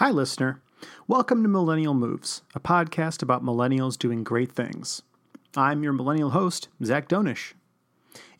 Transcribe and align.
Hi, 0.00 0.10
listener. 0.10 0.62
Welcome 1.06 1.42
to 1.42 1.48
Millennial 1.50 1.92
Moves, 1.92 2.40
a 2.54 2.58
podcast 2.58 3.22
about 3.22 3.44
millennials 3.44 3.98
doing 3.98 4.24
great 4.24 4.50
things. 4.50 5.02
I'm 5.54 5.82
your 5.82 5.92
millennial 5.92 6.30
host, 6.30 6.68
Zach 6.82 7.06
Donish. 7.06 7.52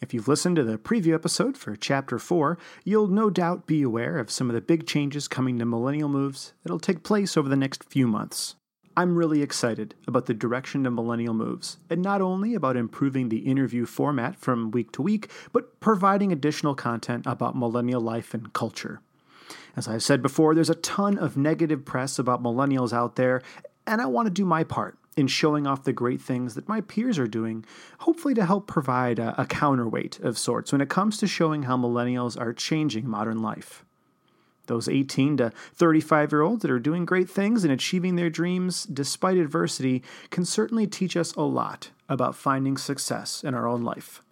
If 0.01 0.15
you've 0.15 0.27
listened 0.27 0.57
to 0.57 0.65
the 0.65 0.79
preview 0.79 1.13
episode 1.13 1.59
for 1.59 1.77
Chapter 1.77 2.19
4, 2.19 2.57
you'll 2.83 3.09
no 3.09 3.29
doubt 3.29 3.67
be 3.67 3.83
aware 3.83 4.17
of 4.17 4.31
some 4.31 4.49
of 4.49 4.55
the 4.55 4.63
big 4.63 4.87
changes 4.87 5.29
coming 5.29 5.59
to 5.59 5.67
Millennial 5.67 6.09
Moves 6.09 6.55
that'll 6.63 6.81
take 6.81 7.03
place 7.03 7.37
over 7.37 7.51
the 7.51 7.57
next 7.57 7.85
few 7.85 8.07
months. 8.07 8.57
I'm 8.97 9.15
really 9.15 9.43
excited 9.43 9.95
about 10.09 10.25
the 10.25 10.33
direction 10.33 10.87
of 10.87 10.95
Millennial 10.95 11.35
Moves, 11.35 11.77
and 11.91 12.01
not 12.01 12.23
only 12.23 12.55
about 12.55 12.79
improving 12.79 13.29
the 13.29 13.41
interview 13.41 13.85
format 13.85 14.35
from 14.35 14.71
week 14.71 14.93
to 14.93 15.03
week, 15.03 15.31
but 15.53 15.79
providing 15.79 16.33
additional 16.33 16.75
content 16.75 17.27
about 17.27 17.55
millennial 17.55 18.01
life 18.01 18.33
and 18.33 18.51
culture. 18.55 19.03
As 19.77 19.89
I've 19.89 20.03
said 20.03 20.23
before, 20.23 20.55
there's 20.55 20.71
a 20.71 20.75
ton 20.75 21.19
of 21.19 21.37
negative 21.37 21.85
press 21.85 22.19
about 22.19 22.43
millennials 22.43 22.93
out 22.93 23.17
there, 23.17 23.43
and 23.87 24.01
I 24.01 24.07
want 24.07 24.27
to 24.27 24.31
do 24.31 24.45
my 24.45 24.65
part 24.65 24.99
in 25.17 25.27
showing 25.27 25.67
off 25.67 25.85
the 25.85 25.93
great 25.93 26.21
things 26.21 26.55
that 26.55 26.69
my 26.69 26.81
peers 26.81 27.19
are 27.19 27.27
doing, 27.27 27.65
hopefully 27.99 28.35
to 28.35 28.47
help 28.47 28.67
provide 28.67 29.19
a, 29.19 29.41
a 29.41 29.47
counterweight 29.47 30.19
of 30.21 30.39
sorts 30.39 30.73
when 30.73 30.81
it 30.81 30.89
comes 30.89 31.19
to 31.19 31.27
showing 31.27 31.65
how 31.65 31.77
millennials 31.77 32.41
are 32.41 32.53
changing 32.53 33.09
modern 33.09 33.43
life. 33.43 33.85
Those 34.67 34.89
18 34.89 35.39
to 35.39 35.53
35 35.75 36.33
year 36.33 36.43
olds 36.43 36.63
that 36.63 36.71
are 36.71 36.79
doing 36.79 37.05
great 37.05 37.29
things 37.29 37.65
and 37.65 37.73
achieving 37.73 38.15
their 38.15 38.31
dreams 38.31 38.85
despite 38.85 39.37
adversity 39.37 40.03
can 40.31 40.45
certainly 40.45 40.87
teach 40.87 41.17
us 41.17 41.35
a 41.35 41.43
lot 41.43 41.91
about 42.09 42.37
finding 42.37 42.77
success 42.77 43.43
in 43.43 43.55
our 43.55 43.67
own 43.67 43.83
life. 43.83 44.23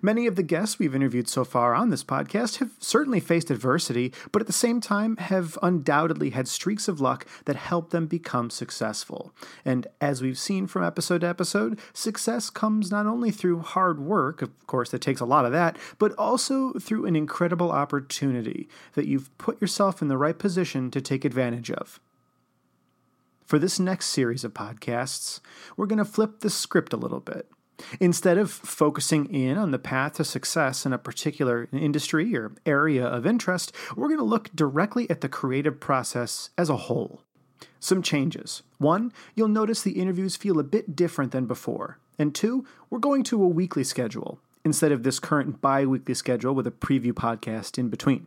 Many 0.00 0.26
of 0.26 0.36
the 0.36 0.42
guests 0.42 0.78
we've 0.78 0.94
interviewed 0.94 1.28
so 1.28 1.44
far 1.44 1.74
on 1.74 1.90
this 1.90 2.04
podcast 2.04 2.58
have 2.58 2.70
certainly 2.78 3.18
faced 3.18 3.50
adversity, 3.50 4.12
but 4.30 4.40
at 4.40 4.46
the 4.46 4.52
same 4.52 4.80
time 4.80 5.16
have 5.16 5.58
undoubtedly 5.62 6.30
had 6.30 6.46
streaks 6.46 6.86
of 6.86 7.00
luck 7.00 7.26
that 7.46 7.56
helped 7.56 7.90
them 7.90 8.06
become 8.06 8.48
successful. 8.48 9.32
And 9.64 9.88
as 10.00 10.22
we've 10.22 10.38
seen 10.38 10.66
from 10.66 10.84
episode 10.84 11.22
to 11.22 11.26
episode, 11.26 11.80
success 11.92 12.48
comes 12.48 12.90
not 12.92 13.06
only 13.06 13.30
through 13.32 13.60
hard 13.60 13.98
work, 13.98 14.40
of 14.40 14.66
course, 14.66 14.90
that 14.90 15.00
takes 15.00 15.20
a 15.20 15.26
lot 15.26 15.44
of 15.44 15.52
that, 15.52 15.76
but 15.98 16.12
also 16.16 16.72
through 16.74 17.06
an 17.06 17.16
incredible 17.16 17.72
opportunity 17.72 18.68
that 18.94 19.08
you've 19.08 19.36
put 19.38 19.60
yourself 19.60 20.00
in 20.00 20.08
the 20.08 20.18
right 20.18 20.38
position 20.38 20.90
to 20.92 21.00
take 21.00 21.24
advantage 21.24 21.70
of. 21.70 21.98
For 23.44 23.58
this 23.58 23.80
next 23.80 24.06
series 24.06 24.44
of 24.44 24.54
podcasts, 24.54 25.40
we're 25.76 25.86
going 25.86 25.98
to 25.98 26.04
flip 26.04 26.40
the 26.40 26.50
script 26.50 26.92
a 26.92 26.98
little 26.98 27.20
bit. 27.20 27.50
Instead 28.00 28.38
of 28.38 28.50
focusing 28.50 29.32
in 29.32 29.56
on 29.56 29.70
the 29.70 29.78
path 29.78 30.14
to 30.14 30.24
success 30.24 30.84
in 30.84 30.92
a 30.92 30.98
particular 30.98 31.68
industry 31.72 32.36
or 32.36 32.52
area 32.66 33.04
of 33.04 33.26
interest, 33.26 33.72
we're 33.96 34.08
going 34.08 34.18
to 34.18 34.24
look 34.24 34.50
directly 34.54 35.08
at 35.10 35.20
the 35.20 35.28
creative 35.28 35.80
process 35.80 36.50
as 36.58 36.68
a 36.68 36.76
whole. 36.76 37.22
Some 37.80 38.02
changes. 38.02 38.62
One, 38.78 39.12
you'll 39.34 39.48
notice 39.48 39.82
the 39.82 40.00
interviews 40.00 40.36
feel 40.36 40.58
a 40.58 40.64
bit 40.64 40.96
different 40.96 41.32
than 41.32 41.46
before. 41.46 41.98
And 42.18 42.34
two, 42.34 42.64
we're 42.90 42.98
going 42.98 43.22
to 43.24 43.42
a 43.42 43.48
weekly 43.48 43.84
schedule 43.84 44.40
instead 44.64 44.92
of 44.92 45.02
this 45.02 45.20
current 45.20 45.60
bi 45.60 45.86
weekly 45.86 46.14
schedule 46.14 46.54
with 46.54 46.66
a 46.66 46.72
preview 46.72 47.12
podcast 47.12 47.78
in 47.78 47.88
between. 47.88 48.26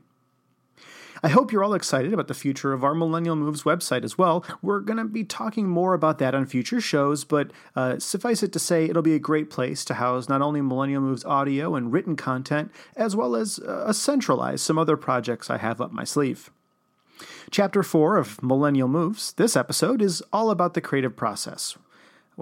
I 1.23 1.29
hope 1.29 1.51
you're 1.51 1.63
all 1.63 1.75
excited 1.75 2.13
about 2.13 2.27
the 2.27 2.33
future 2.33 2.73
of 2.73 2.83
our 2.83 2.95
Millennial 2.95 3.35
Moves 3.35 3.61
website 3.61 4.03
as 4.03 4.17
well. 4.17 4.43
We're 4.61 4.79
going 4.79 4.97
to 4.97 5.05
be 5.05 5.23
talking 5.23 5.69
more 5.69 5.93
about 5.93 6.17
that 6.17 6.33
on 6.33 6.47
future 6.47 6.81
shows, 6.81 7.23
but 7.23 7.51
uh, 7.75 7.99
suffice 7.99 8.41
it 8.41 8.51
to 8.53 8.59
say, 8.59 8.85
it'll 8.85 9.03
be 9.03 9.13
a 9.13 9.19
great 9.19 9.51
place 9.51 9.85
to 9.85 9.95
house 9.95 10.27
not 10.27 10.41
only 10.41 10.61
Millennial 10.61 11.01
Moves 11.01 11.23
audio 11.23 11.75
and 11.75 11.93
written 11.93 12.15
content, 12.15 12.71
as 12.95 13.15
well 13.15 13.35
as 13.35 13.59
uh, 13.59 13.93
centralize 13.93 14.63
some 14.63 14.79
other 14.79 14.97
projects 14.97 15.51
I 15.51 15.57
have 15.57 15.79
up 15.79 15.91
my 15.91 16.03
sleeve. 16.03 16.49
Chapter 17.51 17.83
4 17.83 18.17
of 18.17 18.41
Millennial 18.41 18.87
Moves, 18.87 19.33
this 19.33 19.55
episode, 19.55 20.01
is 20.01 20.23
all 20.33 20.49
about 20.49 20.73
the 20.73 20.81
creative 20.81 21.15
process. 21.15 21.77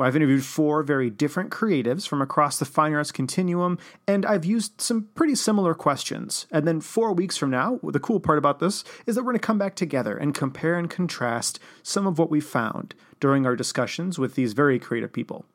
I've 0.03 0.15
interviewed 0.15 0.45
four 0.45 0.83
very 0.83 1.09
different 1.09 1.49
creatives 1.49 2.07
from 2.07 2.21
across 2.21 2.57
the 2.59 2.65
fine 2.65 2.93
arts 2.93 3.11
continuum, 3.11 3.77
and 4.07 4.25
I've 4.25 4.45
used 4.45 4.79
some 4.81 5.09
pretty 5.15 5.35
similar 5.35 5.73
questions. 5.73 6.47
And 6.51 6.67
then 6.67 6.81
four 6.81 7.13
weeks 7.13 7.37
from 7.37 7.49
now, 7.49 7.79
the 7.83 7.99
cool 7.99 8.19
part 8.19 8.37
about 8.37 8.59
this 8.59 8.83
is 9.05 9.15
that 9.15 9.21
we're 9.21 9.31
going 9.31 9.39
to 9.39 9.45
come 9.45 9.57
back 9.57 9.75
together 9.75 10.15
and 10.15 10.33
compare 10.33 10.75
and 10.75 10.89
contrast 10.89 11.59
some 11.83 12.07
of 12.07 12.17
what 12.17 12.29
we 12.29 12.39
found 12.39 12.95
during 13.19 13.45
our 13.45 13.55
discussions 13.55 14.17
with 14.17 14.35
these 14.35 14.53
very 14.53 14.79
creative 14.79 15.11
people. 15.11 15.45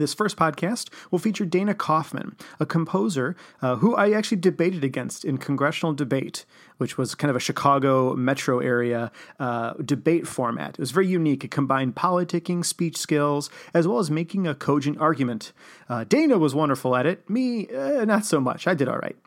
This 0.00 0.14
first 0.14 0.38
podcast 0.38 0.88
will 1.10 1.18
feature 1.18 1.44
Dana 1.44 1.74
Kaufman, 1.74 2.34
a 2.58 2.64
composer 2.64 3.36
uh, 3.60 3.76
who 3.76 3.94
I 3.94 4.12
actually 4.12 4.38
debated 4.38 4.82
against 4.82 5.26
in 5.26 5.36
congressional 5.36 5.92
debate, 5.92 6.46
which 6.78 6.96
was 6.96 7.14
kind 7.14 7.28
of 7.28 7.36
a 7.36 7.40
Chicago 7.40 8.16
metro 8.16 8.60
area 8.60 9.12
uh, 9.38 9.74
debate 9.74 10.26
format. 10.26 10.70
It 10.70 10.78
was 10.78 10.90
very 10.90 11.06
unique. 11.06 11.44
It 11.44 11.50
combined 11.50 11.96
politicking, 11.96 12.64
speech 12.64 12.96
skills, 12.96 13.50
as 13.74 13.86
well 13.86 13.98
as 13.98 14.10
making 14.10 14.46
a 14.46 14.54
cogent 14.54 14.96
argument. 14.98 15.52
Uh, 15.86 16.04
Dana 16.04 16.38
was 16.38 16.54
wonderful 16.54 16.96
at 16.96 17.04
it. 17.04 17.28
Me, 17.28 17.68
uh, 17.68 18.06
not 18.06 18.24
so 18.24 18.40
much. 18.40 18.66
I 18.66 18.72
did 18.72 18.88
all 18.88 19.00
right. 19.00 19.18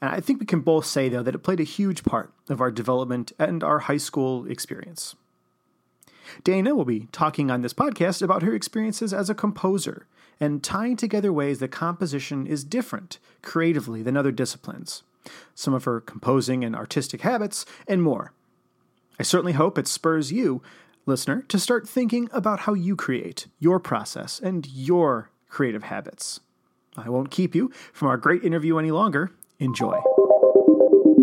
And 0.00 0.08
I 0.08 0.20
think 0.20 0.38
we 0.38 0.46
can 0.46 0.60
both 0.60 0.86
say, 0.86 1.08
though, 1.08 1.24
that 1.24 1.34
it 1.34 1.38
played 1.38 1.58
a 1.58 1.64
huge 1.64 2.04
part 2.04 2.32
of 2.48 2.60
our 2.60 2.70
development 2.70 3.32
and 3.40 3.64
our 3.64 3.80
high 3.80 3.96
school 3.96 4.46
experience. 4.46 5.16
Dana 6.44 6.74
will 6.74 6.84
be 6.84 7.08
talking 7.12 7.50
on 7.50 7.62
this 7.62 7.74
podcast 7.74 8.22
about 8.22 8.42
her 8.42 8.54
experiences 8.54 9.12
as 9.12 9.30
a 9.30 9.34
composer 9.34 10.06
and 10.40 10.62
tying 10.62 10.96
together 10.96 11.32
ways 11.32 11.60
that 11.60 11.70
composition 11.70 12.46
is 12.46 12.64
different 12.64 13.18
creatively 13.42 14.02
than 14.02 14.16
other 14.16 14.32
disciplines, 14.32 15.02
some 15.54 15.74
of 15.74 15.84
her 15.84 16.00
composing 16.00 16.64
and 16.64 16.74
artistic 16.74 17.20
habits, 17.20 17.64
and 17.86 18.02
more. 18.02 18.32
I 19.20 19.22
certainly 19.22 19.52
hope 19.52 19.78
it 19.78 19.86
spurs 19.86 20.32
you, 20.32 20.62
listener, 21.06 21.42
to 21.48 21.58
start 21.58 21.88
thinking 21.88 22.28
about 22.32 22.60
how 22.60 22.74
you 22.74 22.96
create 22.96 23.46
your 23.60 23.78
process 23.78 24.40
and 24.40 24.66
your 24.66 25.30
creative 25.48 25.84
habits. 25.84 26.40
I 26.96 27.08
won't 27.08 27.30
keep 27.30 27.54
you 27.54 27.70
from 27.92 28.08
our 28.08 28.16
great 28.16 28.42
interview 28.42 28.78
any 28.78 28.90
longer. 28.90 29.30
Enjoy. 29.58 30.00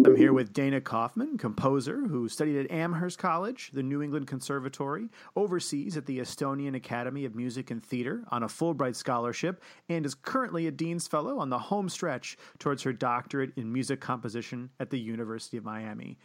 I'm 0.05 0.15
here 0.15 0.31
with 0.31 0.53
Dana 0.53 0.79
Kaufman, 0.79 1.37
composer 1.37 2.07
who 2.07 2.29
studied 2.29 2.57
at 2.57 2.71
Amherst 2.71 3.19
College, 3.19 3.69
the 3.73 3.83
New 3.83 4.01
England 4.01 4.27
Conservatory, 4.27 5.09
overseas 5.35 5.97
at 5.97 6.05
the 6.05 6.19
Estonian 6.19 6.75
Academy 6.75 7.25
of 7.25 7.35
Music 7.35 7.69
and 7.69 7.83
Theater 7.83 8.23
on 8.31 8.43
a 8.43 8.47
Fulbright 8.47 8.95
scholarship, 8.95 9.61
and 9.89 10.05
is 10.05 10.15
currently 10.15 10.67
a 10.67 10.71
Dean's 10.71 11.05
Fellow 11.05 11.37
on 11.37 11.49
the 11.49 11.59
home 11.59 11.89
stretch 11.89 12.37
towards 12.59 12.81
her 12.83 12.93
doctorate 12.93 13.51
in 13.57 13.73
music 13.73 13.99
composition 13.99 14.69
at 14.79 14.89
the 14.89 14.99
University 14.99 15.57
of 15.57 15.65
Miami. 15.65 16.17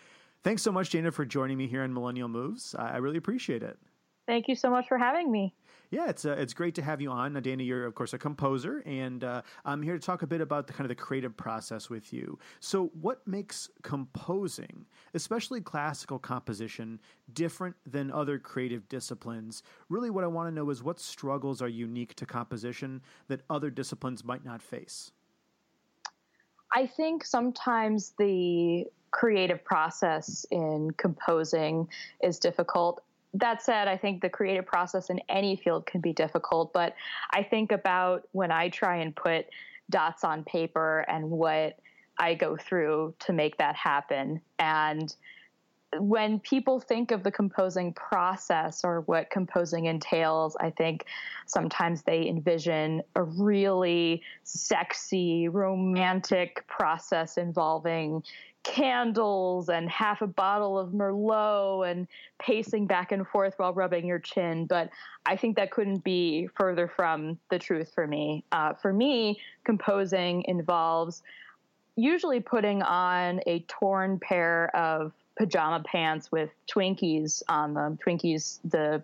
Thanks 0.44 0.62
so 0.62 0.70
much, 0.70 0.91
Dana, 0.91 1.10
for 1.10 1.24
joining 1.24 1.58
me 1.58 1.66
here 1.66 1.82
on 1.82 1.92
Millennial 1.92 2.28
Moves. 2.28 2.76
I 2.78 2.98
really 2.98 3.18
appreciate 3.18 3.64
it. 3.64 3.76
Thank 4.26 4.46
you 4.46 4.54
so 4.54 4.70
much 4.70 4.86
for 4.86 4.98
having 4.98 5.32
me. 5.32 5.52
Yeah, 5.91 6.09
it's 6.09 6.25
uh, 6.25 6.37
it's 6.39 6.55
great 6.55 6.75
to 6.77 6.83
have 6.83 7.00
you 7.00 7.11
on, 7.11 7.34
Dana. 7.34 7.62
You're 7.62 7.87
of 7.87 7.95
course 7.95 8.12
a 8.12 8.19
composer, 8.19 8.83
and 8.87 9.22
uh, 9.22 9.43
I'm 9.65 9.83
here 9.83 9.95
to 9.95 10.05
talk 10.05 10.22
a 10.22 10.27
bit 10.27 10.41
about 10.41 10.67
the 10.67 10.72
kind 10.72 10.84
of 10.84 10.89
the 10.89 10.95
creative 10.95 11.37
process 11.37 11.89
with 11.89 12.12
you. 12.12 12.39
So, 12.61 12.91
what 13.00 13.27
makes 13.27 13.69
composing, 13.83 14.87
especially 15.15 15.61
classical 15.61 16.19
composition, 16.19 17.00
different 17.33 17.77
than 17.87 18.11
other 18.11 18.39
creative 18.39 18.89
disciplines? 18.89 19.62
Really, 19.89 20.11
what 20.11 20.25
I 20.25 20.28
want 20.28 20.49
to 20.49 20.55
know 20.55 20.71
is 20.71 20.83
what 20.83 20.99
struggles 20.99 21.62
are 21.62 21.69
unique 21.69 22.15
to 22.16 22.27
composition 22.27 23.03
that 23.28 23.43
other 23.51 23.71
disciplines 23.71 24.25
might 24.25 24.45
not 24.45 24.62
face. 24.62 25.12
I 26.72 26.87
think 26.87 27.25
sometimes 27.25 28.15
the 28.19 28.87
creative 29.12 29.65
process 29.65 30.45
in 30.51 30.91
composing 30.97 31.89
is 32.21 32.41
difficult 32.41 33.01
that 33.34 33.62
said, 33.62 33.89
I 33.89 33.97
think 33.97 34.22
the 34.22 34.31
creative 34.31 34.65
process 34.65 35.11
in 35.11 35.21
any 35.28 35.56
field 35.56 35.87
can 35.87 36.00
be 36.00 36.12
difficult, 36.12 36.72
but 36.72 36.95
I 37.31 37.43
think 37.43 37.72
about 37.72 38.28
when 38.33 38.53
I 38.53 38.69
try 38.69 38.99
and 38.99 39.15
put 39.15 39.47
dots 39.91 40.25
on 40.25 40.45
paper 40.45 41.05
and 41.09 41.31
what 41.31 41.78
I 42.19 42.34
go 42.34 42.56
through 42.56 43.15
to 43.21 43.33
make 43.33 43.59
that 43.59 43.75
happen. 43.75 44.41
And 44.59 45.15
when 45.99 46.41
people 46.41 46.81
think 46.81 47.10
of 47.10 47.22
the 47.22 47.31
composing 47.31 47.92
process 47.92 48.83
or 48.84 49.03
what 49.03 49.31
composing 49.31 49.87
entails, 49.87 50.57
I 50.59 50.71
think 50.71 51.07
sometimes 51.47 52.03
they 52.03 52.27
envision 52.28 53.03
a 53.15 53.22
really 53.22 54.22
sexy, 54.42 55.48
romantic 55.48 56.66
process 56.66 57.37
involving 57.37 58.22
candles 58.65 59.69
and 59.69 59.89
half 59.89 60.22
a 60.22 60.27
bottle 60.27 60.78
of 60.78 60.91
Merlot 60.91 61.89
and 61.89 62.09
pacing 62.41 62.87
back 62.87 63.13
and 63.13 63.28
forth 63.28 63.55
while 63.59 63.72
rubbing 63.72 64.07
your 64.07 64.19
chin. 64.19 64.66
But 64.66 64.91
I 65.27 65.37
think 65.37 65.57
that 65.57 65.71
couldn't 65.71 66.03
be 66.03 66.49
further 66.57 66.89
from 66.89 67.39
the 67.51 67.59
truth 67.59 67.93
for 67.95 68.07
me. 68.07 68.43
Uh, 68.51 68.72
for 68.75 68.93
me, 68.93 69.39
composing 69.65 70.45
involves 70.49 71.22
usually 71.95 72.41
putting 72.41 72.83
on 72.83 73.41
a 73.47 73.61
torn 73.69 74.19
pair 74.19 74.75
of 74.75 75.13
pajama 75.39 75.84
pants 75.84 76.33
with 76.33 76.51
Twinkies 76.66 77.43
on 77.49 77.75
them. 77.75 77.99
Twinkies, 78.05 78.59
the 78.65 79.03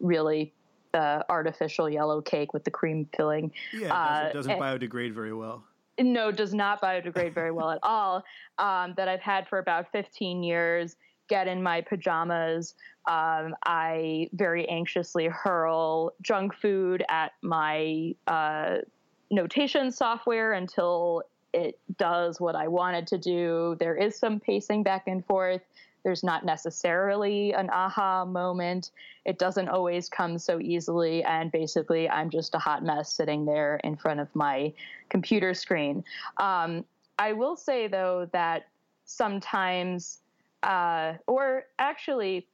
really 0.00 0.52
uh, 0.92 1.22
artificial 1.28 1.88
yellow 1.88 2.20
cake 2.20 2.52
with 2.52 2.64
the 2.64 2.70
cream 2.70 3.08
filling. 3.16 3.52
Yeah, 3.72 4.26
it 4.28 4.32
doesn't, 4.34 4.50
uh, 4.50 4.56
doesn't 4.58 4.90
biodegrade 4.90 5.12
very 5.12 5.32
well 5.32 5.64
no, 6.02 6.32
does 6.32 6.54
not 6.54 6.80
biodegrade 6.80 7.34
very 7.34 7.50
well 7.50 7.70
at 7.70 7.78
all. 7.82 8.24
Um, 8.58 8.94
that 8.96 9.08
I've 9.08 9.20
had 9.20 9.48
for 9.48 9.58
about 9.58 9.90
15 9.92 10.42
years. 10.42 10.96
get 11.28 11.48
in 11.48 11.62
my 11.62 11.80
pajamas. 11.80 12.74
Um, 13.08 13.54
I 13.64 14.28
very 14.32 14.68
anxiously 14.68 15.26
hurl 15.28 16.12
junk 16.20 16.54
food 16.54 17.04
at 17.08 17.32
my 17.42 18.14
uh, 18.26 18.78
notation 19.30 19.90
software 19.90 20.52
until 20.52 21.22
it 21.54 21.78
does 21.98 22.40
what 22.40 22.54
I 22.54 22.68
wanted 22.68 23.06
to 23.08 23.18
do. 23.18 23.76
There 23.78 23.96
is 23.96 24.18
some 24.18 24.40
pacing 24.40 24.82
back 24.82 25.04
and 25.06 25.24
forth. 25.24 25.62
There's 26.04 26.24
not 26.24 26.44
necessarily 26.44 27.52
an 27.52 27.70
aha 27.70 28.24
moment. 28.24 28.90
It 29.24 29.38
doesn't 29.38 29.68
always 29.68 30.08
come 30.08 30.38
so 30.38 30.60
easily. 30.60 31.22
And 31.22 31.52
basically, 31.52 32.08
I'm 32.08 32.30
just 32.30 32.54
a 32.54 32.58
hot 32.58 32.82
mess 32.82 33.12
sitting 33.12 33.44
there 33.44 33.80
in 33.84 33.96
front 33.96 34.20
of 34.20 34.34
my 34.34 34.72
computer 35.08 35.54
screen. 35.54 36.04
Um, 36.38 36.84
I 37.18 37.32
will 37.34 37.56
say, 37.56 37.86
though, 37.86 38.28
that 38.32 38.68
sometimes, 39.04 40.18
uh, 40.62 41.14
or 41.26 41.64
actually, 41.78 42.46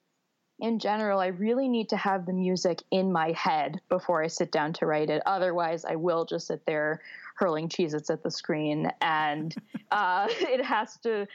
in 0.60 0.78
general, 0.78 1.20
I 1.20 1.28
really 1.28 1.68
need 1.68 1.88
to 1.90 1.96
have 1.96 2.26
the 2.26 2.32
music 2.32 2.82
in 2.90 3.12
my 3.12 3.30
head 3.32 3.80
before 3.88 4.22
I 4.22 4.26
sit 4.26 4.50
down 4.50 4.72
to 4.74 4.86
write 4.86 5.08
it. 5.08 5.22
Otherwise, 5.24 5.84
I 5.84 5.94
will 5.94 6.24
just 6.24 6.48
sit 6.48 6.66
there 6.66 7.00
hurling 7.36 7.68
Cheez 7.68 7.94
Its 7.94 8.10
at 8.10 8.24
the 8.24 8.30
screen. 8.30 8.90
And 9.00 9.54
uh, 9.92 10.26
it 10.30 10.64
has 10.64 10.96
to 10.98 11.28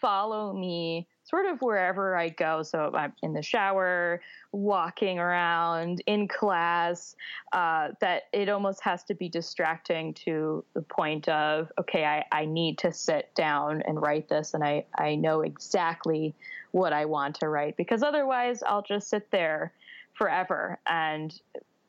follow 0.00 0.52
me 0.52 1.06
sort 1.24 1.46
of 1.46 1.60
wherever 1.62 2.16
I 2.16 2.28
go. 2.28 2.62
So 2.62 2.90
I'm 2.94 3.12
in 3.22 3.32
the 3.32 3.42
shower, 3.42 4.20
walking 4.50 5.18
around, 5.18 6.02
in 6.06 6.28
class, 6.28 7.14
uh, 7.52 7.90
that 8.00 8.24
it 8.32 8.48
almost 8.48 8.82
has 8.82 9.04
to 9.04 9.14
be 9.14 9.28
distracting 9.28 10.14
to 10.14 10.64
the 10.74 10.82
point 10.82 11.28
of, 11.28 11.70
okay, 11.78 12.04
I, 12.04 12.24
I 12.32 12.44
need 12.44 12.78
to 12.78 12.92
sit 12.92 13.34
down 13.34 13.82
and 13.82 14.02
write 14.02 14.28
this. 14.28 14.54
And 14.54 14.64
I, 14.64 14.84
I 14.98 15.14
know 15.14 15.42
exactly 15.42 16.34
what 16.72 16.92
I 16.92 17.04
want 17.04 17.36
to 17.40 17.48
write 17.48 17.76
because 17.76 18.02
otherwise 18.02 18.62
I'll 18.62 18.82
just 18.82 19.08
sit 19.08 19.30
there 19.30 19.72
forever 20.14 20.78
and 20.86 21.32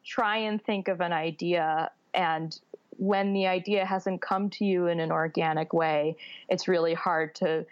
try 0.05 0.37
and 0.37 0.63
think 0.63 0.87
of 0.87 1.01
an 1.01 1.13
idea 1.13 1.89
and 2.13 2.57
when 2.97 3.33
the 3.33 3.47
idea 3.47 3.85
hasn't 3.85 4.21
come 4.21 4.49
to 4.51 4.65
you 4.65 4.87
in 4.87 4.99
an 4.99 5.11
organic 5.11 5.73
way, 5.73 6.15
it's 6.49 6.67
really 6.67 6.93
hard 6.93 7.35
to 7.35 7.65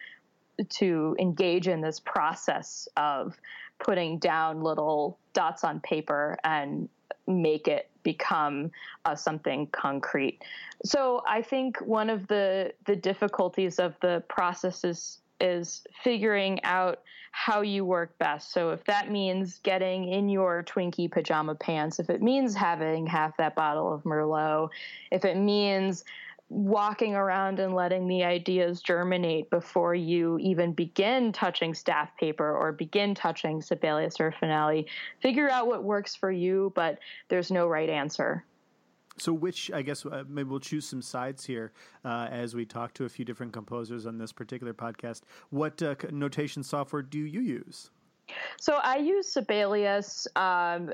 to 0.70 1.16
engage 1.20 1.68
in 1.68 1.82
this 1.82 2.00
process 2.00 2.88
of 2.96 3.40
putting 3.80 4.20
down 4.20 4.62
little 4.62 5.18
dots 5.34 5.64
on 5.64 5.80
paper 5.80 6.38
and 6.44 6.88
make 7.28 7.68
it 7.68 7.90
become 8.04 8.72
uh, 9.06 9.16
something 9.16 9.68
concrete. 9.68 10.40
So 10.84 11.24
I 11.28 11.42
think 11.42 11.80
one 11.82 12.10
of 12.10 12.28
the 12.28 12.74
the 12.86 12.96
difficulties 12.96 13.80
of 13.80 13.96
the 14.02 14.24
process 14.28 14.84
is 14.84 15.20
is 15.42 15.84
figuring 16.04 16.64
out 16.64 17.00
how 17.32 17.62
you 17.62 17.86
work 17.86 18.18
best. 18.18 18.52
So 18.52 18.72
if 18.72 18.84
that 18.86 19.10
means 19.10 19.60
getting 19.64 20.10
in 20.10 20.30
your 20.30 20.64
Twinkie 20.64 21.12
pajama 21.12 21.56
pants, 21.56 22.00
if 22.00 22.10
it 22.10 22.22
means 22.22 22.54
having 22.54 23.08
half 23.08 23.38
that 23.38 23.56
bottle 23.56 23.94
of 23.94 24.04
Merlot, 24.04 24.70
if 25.12 25.26
it 25.26 25.38
means 25.38 26.04
walking 26.52 27.16
around 27.16 27.60
and 27.60 27.74
letting 27.74 28.10
the 28.10 28.26
ideas 28.26 28.82
germinate 28.82 29.50
before 29.50 29.96
you 29.96 30.38
even 30.40 30.74
begin 30.74 31.32
touching 31.32 31.74
staff 31.74 32.10
paper 32.18 32.58
or 32.58 32.74
begin 32.74 33.16
touching 33.16 33.62
Sibelius 33.62 34.20
or 34.20 34.34
finale. 34.38 34.86
Figure 35.22 35.50
out 35.50 35.68
what 35.68 35.86
works 35.86 36.14
for 36.14 36.30
you, 36.30 36.74
but 36.76 37.00
there's 37.30 37.52
no 37.52 37.68
right 37.68 37.90
answer. 37.90 38.44
So, 39.18 39.34
which 39.34 39.72
I 39.72 39.82
guess 39.82 40.06
uh, 40.06 40.24
maybe 40.28 40.50
we'll 40.50 40.60
choose 40.60 40.88
some 40.88 41.02
sides 41.02 41.46
here 41.46 41.74
uh, 42.06 42.28
as 42.32 42.56
we 42.56 42.66
talk 42.66 42.94
to 42.96 43.06
a 43.06 43.10
few 43.10 43.26
different 43.26 43.54
composers 43.54 44.06
on 44.06 44.18
this 44.18 44.32
particular 44.32 44.74
podcast. 44.74 45.22
What 45.50 45.82
uh, 45.82 45.96
notation 46.12 46.64
software 46.64 47.02
do 47.02 47.20
you 47.20 47.42
use? 47.42 47.90
So 48.58 48.80
I 48.84 48.98
use 48.98 49.28
Sibelius. 49.28 50.28
Um, 50.36 50.92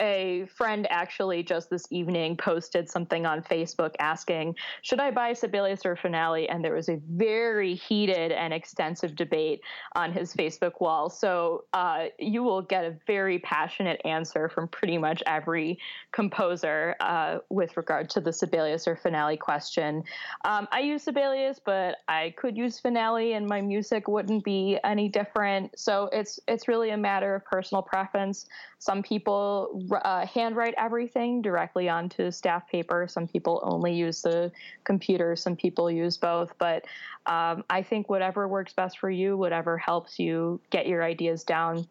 a 0.00 0.46
friend 0.56 0.86
actually 0.90 1.42
just 1.42 1.70
this 1.70 1.86
evening 1.90 2.36
posted 2.36 2.88
something 2.88 3.26
on 3.26 3.42
Facebook 3.42 3.94
asking, 4.00 4.56
Should 4.82 4.98
I 5.00 5.10
buy 5.10 5.34
Sibelius 5.34 5.84
or 5.84 5.94
Finale? 5.94 6.48
And 6.48 6.64
there 6.64 6.74
was 6.74 6.88
a 6.88 7.00
very 7.10 7.74
heated 7.74 8.32
and 8.32 8.52
extensive 8.52 9.14
debate 9.14 9.60
on 9.94 10.12
his 10.12 10.34
Facebook 10.34 10.80
wall. 10.80 11.10
So 11.10 11.64
uh, 11.72 12.06
you 12.18 12.42
will 12.42 12.62
get 12.62 12.84
a 12.84 12.96
very 13.06 13.38
passionate 13.38 14.00
answer 14.04 14.48
from 14.48 14.68
pretty 14.68 14.98
much 14.98 15.22
every 15.26 15.78
composer 16.12 16.96
uh, 17.00 17.38
with 17.50 17.76
regard 17.76 18.10
to 18.10 18.20
the 18.20 18.32
Sibelius 18.32 18.88
or 18.88 18.96
Finale 18.96 19.36
question. 19.36 20.02
Um, 20.44 20.66
I 20.72 20.80
use 20.80 21.02
Sibelius, 21.02 21.60
but 21.64 21.96
I 22.08 22.34
could 22.36 22.56
use 22.56 22.80
Finale, 22.80 23.34
and 23.34 23.46
my 23.46 23.60
music 23.60 24.08
wouldn't 24.08 24.44
be 24.44 24.78
any 24.84 25.08
different. 25.08 25.78
So 25.78 26.08
it's 26.12 26.40
it's 26.48 26.68
really 26.68 26.90
a 26.90 26.96
matter 26.96 27.34
of 27.34 27.44
personal 27.44 27.82
preference. 27.82 28.46
Some 28.78 29.02
people 29.02 29.84
uh, 29.92 30.26
handwrite 30.26 30.74
everything 30.76 31.42
directly 31.42 31.88
onto 31.88 32.30
staff 32.30 32.68
paper. 32.68 33.06
Some 33.08 33.26
people 33.26 33.60
only 33.62 33.94
use 33.94 34.22
the 34.22 34.52
computer. 34.84 35.36
Some 35.36 35.56
people 35.56 35.90
use 35.90 36.16
both. 36.16 36.52
But 36.58 36.84
um, 37.26 37.64
I 37.70 37.82
think 37.82 38.08
whatever 38.08 38.48
works 38.48 38.72
best 38.72 38.98
for 38.98 39.10
you, 39.10 39.36
whatever 39.36 39.76
helps 39.78 40.18
you 40.18 40.60
get 40.70 40.86
your 40.86 41.02
ideas 41.02 41.44
down 41.44 41.86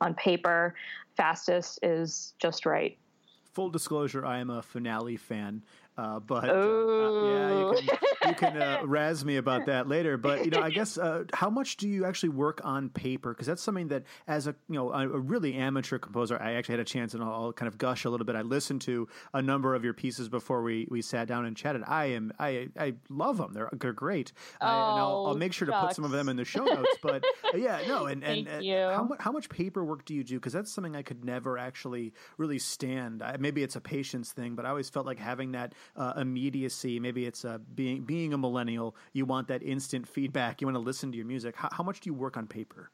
on 0.00 0.14
paper 0.14 0.74
fastest 1.16 1.78
is 1.82 2.32
just 2.38 2.64
right. 2.64 2.96
Full 3.52 3.68
disclosure, 3.68 4.24
I 4.24 4.38
am 4.38 4.48
a 4.48 4.62
finale 4.62 5.16
fan. 5.18 5.62
Uh, 6.00 6.18
but 6.18 6.48
uh, 6.48 6.52
uh, 6.52 7.24
yeah, 7.26 7.58
you 7.58 7.74
can, 7.74 7.98
you 8.28 8.34
can 8.34 8.62
uh, 8.62 8.80
razz 8.84 9.22
me 9.22 9.36
about 9.36 9.66
that 9.66 9.86
later. 9.86 10.16
But 10.16 10.46
you 10.46 10.50
know, 10.50 10.62
I 10.62 10.70
guess 10.70 10.96
uh, 10.96 11.24
how 11.34 11.50
much 11.50 11.76
do 11.76 11.86
you 11.86 12.06
actually 12.06 12.30
work 12.30 12.62
on 12.64 12.88
paper? 12.88 13.34
Because 13.34 13.46
that's 13.46 13.62
something 13.62 13.88
that, 13.88 14.04
as 14.26 14.46
a 14.46 14.54
you 14.70 14.76
know 14.76 14.92
a, 14.92 15.02
a, 15.02 15.18
really 15.18 15.54
amateur 15.54 15.98
composer, 15.98 16.40
I 16.40 16.54
actually 16.54 16.74
had 16.74 16.80
a 16.80 16.84
chance, 16.84 17.12
and 17.12 17.22
I'll, 17.22 17.32
I'll, 17.32 17.52
kind 17.52 17.68
of 17.68 17.76
gush 17.76 18.06
a 18.06 18.10
little 18.10 18.24
bit. 18.24 18.34
I 18.34 18.40
listened 18.40 18.80
to 18.82 19.08
a 19.34 19.42
number 19.42 19.74
of 19.74 19.84
your 19.84 19.92
pieces 19.92 20.30
before 20.30 20.62
we, 20.62 20.88
we 20.90 21.02
sat 21.02 21.28
down 21.28 21.44
and 21.44 21.54
chatted. 21.54 21.82
I 21.86 22.06
am 22.06 22.32
I 22.38 22.68
I 22.78 22.94
love 23.10 23.36
them. 23.36 23.52
They're 23.52 23.68
they're 23.72 23.92
great, 23.92 24.32
oh, 24.62 24.66
and 24.66 25.00
I'll, 25.00 25.26
I'll, 25.28 25.34
make 25.34 25.52
sure 25.52 25.68
shucks. 25.68 25.80
to 25.80 25.86
put 25.88 25.96
some 25.96 26.06
of 26.06 26.12
them 26.12 26.30
in 26.30 26.36
the 26.36 26.46
show 26.46 26.64
notes. 26.64 26.96
But 27.02 27.24
uh, 27.44 27.58
yeah, 27.58 27.82
no, 27.86 28.06
and 28.06 28.24
and, 28.24 28.48
and 28.48 28.64
how 28.66 29.04
much 29.04 29.20
how 29.20 29.32
much 29.32 29.50
paperwork 29.50 30.06
do 30.06 30.14
you 30.14 30.24
do? 30.24 30.36
Because 30.36 30.54
that's 30.54 30.72
something 30.72 30.96
I 30.96 31.02
could 31.02 31.26
never 31.26 31.58
actually 31.58 32.14
really 32.38 32.58
stand. 32.58 33.22
I, 33.22 33.36
maybe 33.38 33.62
it's 33.62 33.76
a 33.76 33.82
patience 33.82 34.32
thing, 34.32 34.54
but 34.54 34.64
I 34.64 34.70
always 34.70 34.88
felt 34.88 35.04
like 35.04 35.18
having 35.18 35.52
that 35.52 35.74
immediate 35.96 36.50
immediacy. 36.50 37.00
Maybe 37.00 37.26
it's 37.26 37.44
uh, 37.44 37.58
being 37.74 38.02
being 38.02 38.32
a 38.32 38.38
millennial. 38.38 38.96
You 39.12 39.24
want 39.24 39.48
that 39.48 39.62
instant 39.62 40.06
feedback. 40.06 40.60
You 40.60 40.66
want 40.66 40.76
to 40.76 40.80
listen 40.80 41.10
to 41.12 41.16
your 41.16 41.26
music. 41.26 41.54
How, 41.56 41.68
how 41.72 41.84
much 41.84 42.00
do 42.00 42.10
you 42.10 42.14
work 42.14 42.36
on 42.36 42.46
paper? 42.46 42.90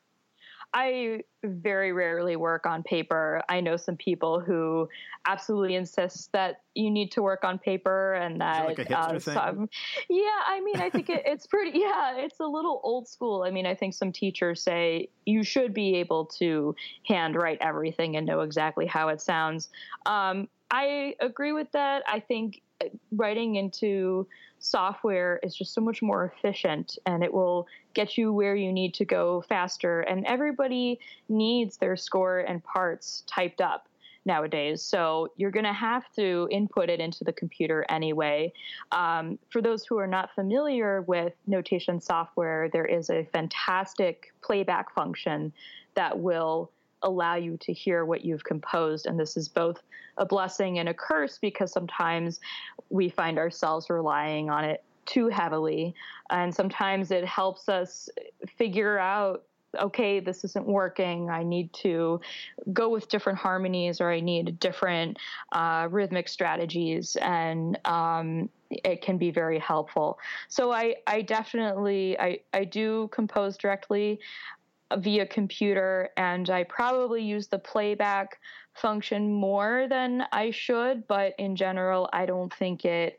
I 0.75 1.23
very 1.45 1.93
rarely 1.93 2.37
work 2.37 2.67
on 2.67 2.83
paper. 2.83 3.41
I 3.49 3.61
know 3.61 3.77
some 3.77 3.97
people 3.97 4.41
who 4.41 4.89
absolutely 5.25 5.77
insist 5.77 6.33
that 6.33 6.63
you 6.75 6.91
need 6.91 7.13
to 7.13 7.23
work 7.23 7.45
on 7.45 7.59
paper 7.59 8.15
and 8.15 8.41
that, 8.41 8.67
like 8.67 8.91
uh, 8.91 9.19
some, 9.21 9.71
yeah, 10.11 10.41
I 10.47 10.61
mean, 10.63 10.81
I 10.81 10.91
think 10.91 11.09
it, 11.09 11.23
it's 11.25 11.47
pretty, 11.47 11.79
yeah, 11.79 12.17
it's 12.17 12.41
a 12.41 12.47
little 12.47 12.81
old 12.83 13.09
school. 13.09 13.45
I 13.45 13.51
mean, 13.51 13.65
I 13.65 13.75
think 13.75 13.95
some 13.95 14.13
teachers 14.13 14.61
say 14.61 15.09
you 15.25 15.45
should 15.45 15.73
be 15.73 15.95
able 15.97 16.27
to 16.39 16.75
handwrite 17.07 17.59
everything 17.61 18.17
and 18.17 18.27
know 18.27 18.41
exactly 18.41 18.87
how 18.87 19.09
it 19.09 19.21
sounds. 19.21 19.69
Um, 20.05 20.49
I 20.71 21.15
agree 21.21 21.53
with 21.53 21.71
that. 21.73 22.03
I 22.09 22.21
think 22.21 22.61
writing 23.13 23.57
into 23.57 24.27
software 24.59 25.39
is 25.43 25.55
just 25.55 25.75
so 25.75 25.81
much 25.81 26.03
more 26.03 26.33
efficient 26.37 26.99
and 27.07 27.23
it 27.23 27.33
will 27.33 27.67
get 27.95 28.17
you 28.19 28.33
where 28.33 28.57
you 28.57 28.73
need 28.73 28.95
to 28.95 29.05
go 29.05 29.45
faster. 29.49 30.01
And 30.01 30.25
everybody 30.27 30.99
needs 31.29 31.77
their 31.77 31.97
score 31.97 32.41
and 32.41 32.63
parts 32.63 33.23
typed 33.27 33.61
up 33.61 33.89
nowadays. 34.25 34.83
So 34.83 35.31
you're 35.37 35.53
going 35.53 35.65
to 35.65 35.73
have 35.73 36.13
to 36.17 36.49
input 36.51 36.91
it 36.91 37.01
into 37.01 37.23
the 37.23 37.33
computer 37.33 37.87
anyway. 37.89 38.53
Um, 38.91 39.39
for 39.51 39.63
those 39.63 39.87
who 39.87 39.99
are 39.99 40.07
not 40.07 40.35
familiar 40.35 41.03
with 41.03 41.33
notation 41.47 42.01
software, 42.01 42.69
there 42.69 42.85
is 42.85 43.09
a 43.09 43.25
fantastic 43.33 44.33
playback 44.43 44.93
function 44.93 45.53
that 45.95 46.19
will 46.19 46.71
allow 47.03 47.37
you 47.37 47.57
to 47.59 47.73
hear 47.73 48.05
what 48.05 48.25
you've 48.25 48.45
composed. 48.45 49.07
And 49.07 49.19
this 49.19 49.37
is 49.37 49.49
both 49.49 49.83
a 50.17 50.27
blessing 50.27 50.79
and 50.79 50.89
a 50.89 50.95
curse 50.95 51.39
because 51.39 51.73
sometimes 51.73 52.41
we 52.91 53.09
find 53.09 53.39
ourselves 53.39 53.91
relying 53.91 54.51
on 54.51 54.65
it 54.65 54.83
too 55.05 55.29
heavily. 55.29 55.95
And 56.31 56.55
sometimes 56.55 57.11
it 57.11 57.25
helps 57.25 57.69
us 57.69 58.09
figure 58.57 58.99
out 58.99 59.45
okay, 59.81 60.21
this 60.21 60.45
isn't 60.45 60.67
working. 60.67 61.31
I 61.31 61.43
need 61.43 61.73
to 61.75 62.21
go 62.73 62.89
with 62.89 63.09
different 63.09 63.39
harmonies 63.39 64.01
or 64.01 64.11
I 64.11 64.21
need 64.21 64.59
different 64.59 65.19
uh, 65.53 65.89
rhythmic 65.91 66.29
strategies. 66.29 67.17
And 67.21 67.79
um, 67.85 68.49
it 68.71 69.03
can 69.03 69.19
be 69.19 69.31
very 69.31 69.59
helpful. 69.59 70.19
So 70.49 70.73
I, 70.73 70.97
I 71.07 71.23
definitely, 71.23 72.19
I, 72.19 72.41
I 72.53 72.65
do 72.65 73.09
compose 73.13 73.57
directly 73.57 74.21
via 74.99 75.27
computer 75.27 76.11
and 76.17 76.49
I 76.51 76.65
probably 76.65 77.23
use 77.23 77.49
the 77.49 77.59
playback 77.59 78.39
function 78.75 79.33
more 79.33 79.87
than 79.89 80.25
I 80.33 80.51
should, 80.51 81.07
but 81.09 81.35
in 81.39 81.57
general, 81.57 82.09
I 82.13 82.27
don't 82.27 82.53
think 82.53 82.85
it 82.85 83.19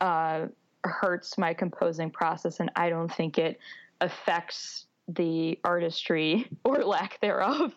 uh, 0.00 0.46
hurts 0.84 1.38
my 1.38 1.54
composing 1.54 2.10
process 2.10 2.60
and 2.60 2.70
I 2.76 2.88
don't 2.88 3.12
think 3.12 3.38
it 3.38 3.58
affects 4.00 4.86
the 5.08 5.58
artistry 5.64 6.48
or 6.64 6.84
lack 6.84 7.20
thereof 7.20 7.74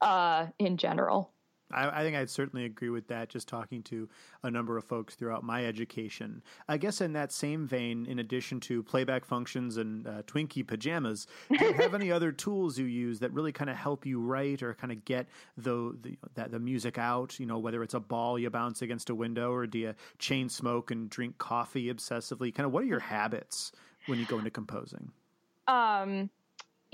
uh, 0.00 0.46
in 0.58 0.76
general. 0.76 1.33
I, 1.74 2.00
I, 2.00 2.02
think 2.02 2.16
I'd 2.16 2.30
certainly 2.30 2.64
agree 2.64 2.90
with 2.90 3.08
that. 3.08 3.28
Just 3.28 3.48
talking 3.48 3.82
to 3.84 4.08
a 4.42 4.50
number 4.50 4.76
of 4.76 4.84
folks 4.84 5.14
throughout 5.14 5.42
my 5.42 5.64
education, 5.66 6.42
I 6.68 6.76
guess 6.76 7.00
in 7.00 7.12
that 7.14 7.32
same 7.32 7.66
vein, 7.66 8.06
in 8.06 8.18
addition 8.18 8.60
to 8.60 8.82
playback 8.82 9.24
functions 9.24 9.76
and 9.76 10.06
uh, 10.06 10.22
Twinkie 10.22 10.66
pajamas, 10.66 11.26
do 11.50 11.64
you 11.64 11.72
have 11.74 11.94
any 11.94 12.10
other 12.12 12.32
tools 12.32 12.78
you 12.78 12.86
use 12.86 13.18
that 13.20 13.32
really 13.32 13.52
kind 13.52 13.70
of 13.70 13.76
help 13.76 14.06
you 14.06 14.20
write 14.20 14.62
or 14.62 14.74
kind 14.74 14.92
of 14.92 15.04
get 15.04 15.26
the 15.56 15.96
the, 16.00 16.16
that, 16.34 16.50
the 16.50 16.58
music 16.58 16.98
out? 16.98 17.38
You 17.38 17.46
know, 17.46 17.58
whether 17.58 17.82
it's 17.82 17.94
a 17.94 18.00
ball 18.00 18.38
you 18.38 18.50
bounce 18.50 18.82
against 18.82 19.10
a 19.10 19.14
window, 19.14 19.52
or 19.52 19.66
do 19.66 19.78
you 19.78 19.94
chain 20.18 20.48
smoke 20.48 20.90
and 20.90 21.10
drink 21.10 21.38
coffee 21.38 21.92
obsessively? 21.92 22.54
Kind 22.54 22.66
of, 22.66 22.72
what 22.72 22.82
are 22.82 22.86
your 22.86 23.00
habits 23.00 23.72
when 24.06 24.18
you 24.18 24.26
go 24.26 24.38
into 24.38 24.50
composing? 24.50 25.10
Um 25.66 26.30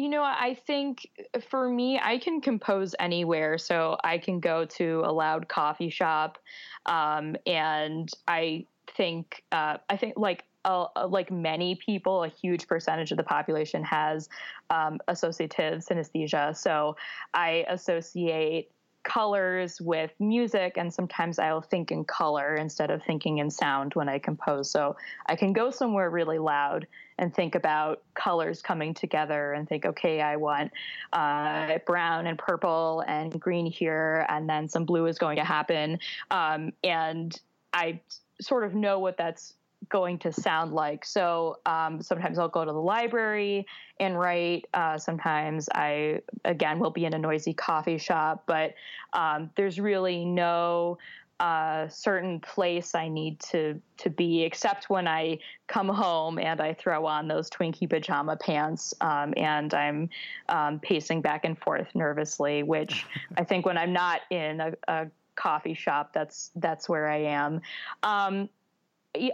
you 0.00 0.08
know, 0.08 0.22
I 0.22 0.56
think 0.66 1.10
for 1.50 1.68
me, 1.68 2.00
I 2.02 2.16
can 2.16 2.40
compose 2.40 2.94
anywhere. 2.98 3.58
So 3.58 3.98
I 4.02 4.16
can 4.16 4.40
go 4.40 4.64
to 4.64 5.02
a 5.04 5.12
loud 5.12 5.46
coffee 5.46 5.90
shop, 5.90 6.38
um, 6.86 7.36
and 7.44 8.10
I 8.26 8.64
think 8.96 9.44
uh, 9.52 9.76
I 9.90 9.96
think 9.98 10.14
like 10.16 10.44
uh, 10.64 10.86
like 11.06 11.30
many 11.30 11.74
people, 11.74 12.24
a 12.24 12.28
huge 12.28 12.66
percentage 12.66 13.10
of 13.10 13.18
the 13.18 13.24
population 13.24 13.84
has 13.84 14.30
um, 14.70 15.00
associative 15.06 15.80
synesthesia. 15.80 16.56
So 16.56 16.96
I 17.34 17.66
associate 17.68 18.70
colors 19.02 19.80
with 19.80 20.12
music 20.18 20.74
and 20.76 20.92
sometimes 20.92 21.38
I'll 21.38 21.62
think 21.62 21.90
in 21.90 22.04
color 22.04 22.54
instead 22.54 22.90
of 22.90 23.02
thinking 23.02 23.38
in 23.38 23.50
sound 23.50 23.94
when 23.94 24.08
I 24.08 24.18
compose. 24.18 24.70
So 24.70 24.96
I 25.26 25.36
can 25.36 25.52
go 25.52 25.70
somewhere 25.70 26.10
really 26.10 26.38
loud 26.38 26.86
and 27.20 27.32
think 27.34 27.54
about 27.54 28.02
colors 28.14 28.62
coming 28.62 28.94
together 28.94 29.52
and 29.52 29.68
think, 29.68 29.84
okay, 29.84 30.22
I 30.22 30.36
want 30.36 30.72
uh, 31.12 31.78
brown 31.86 32.26
and 32.26 32.38
purple 32.38 33.04
and 33.06 33.38
green 33.38 33.66
here, 33.66 34.26
and 34.30 34.48
then 34.48 34.68
some 34.68 34.86
blue 34.86 35.06
is 35.06 35.18
going 35.18 35.36
to 35.36 35.44
happen. 35.44 35.98
Um, 36.30 36.72
and 36.82 37.38
I 37.74 38.00
sort 38.40 38.64
of 38.64 38.74
know 38.74 38.98
what 38.98 39.18
that's 39.18 39.52
going 39.90 40.18
to 40.20 40.32
sound 40.32 40.72
like. 40.72 41.04
So 41.04 41.58
um, 41.66 42.00
sometimes 42.02 42.38
I'll 42.38 42.48
go 42.48 42.64
to 42.64 42.72
the 42.72 42.78
library 42.78 43.66
and 43.98 44.18
write. 44.18 44.66
Uh, 44.72 44.96
sometimes 44.96 45.68
I, 45.74 46.20
again, 46.46 46.78
will 46.78 46.90
be 46.90 47.04
in 47.04 47.12
a 47.12 47.18
noisy 47.18 47.52
coffee 47.52 47.98
shop, 47.98 48.44
but 48.46 48.74
um, 49.12 49.50
there's 49.56 49.78
really 49.78 50.24
no 50.24 50.98
uh, 51.40 51.88
certain 51.88 52.38
place 52.38 52.94
I 52.94 53.08
need 53.08 53.40
to 53.50 53.80
to 53.96 54.10
be, 54.10 54.44
except 54.44 54.90
when 54.90 55.08
I 55.08 55.38
come 55.66 55.88
home 55.88 56.38
and 56.38 56.60
I 56.60 56.74
throw 56.74 57.06
on 57.06 57.28
those 57.28 57.48
Twinkie 57.48 57.88
pajama 57.88 58.36
pants 58.36 58.92
um, 59.00 59.32
and 59.38 59.72
I'm 59.72 60.10
um, 60.50 60.80
pacing 60.80 61.22
back 61.22 61.46
and 61.46 61.58
forth 61.58 61.88
nervously. 61.94 62.62
Which 62.62 63.06
I 63.38 63.44
think 63.44 63.64
when 63.64 63.78
I'm 63.78 63.92
not 63.92 64.20
in 64.30 64.60
a, 64.60 64.72
a 64.86 65.06
coffee 65.34 65.74
shop, 65.74 66.12
that's 66.12 66.50
that's 66.56 66.88
where 66.88 67.08
I 67.08 67.22
am. 67.22 67.62
Um, 68.02 68.50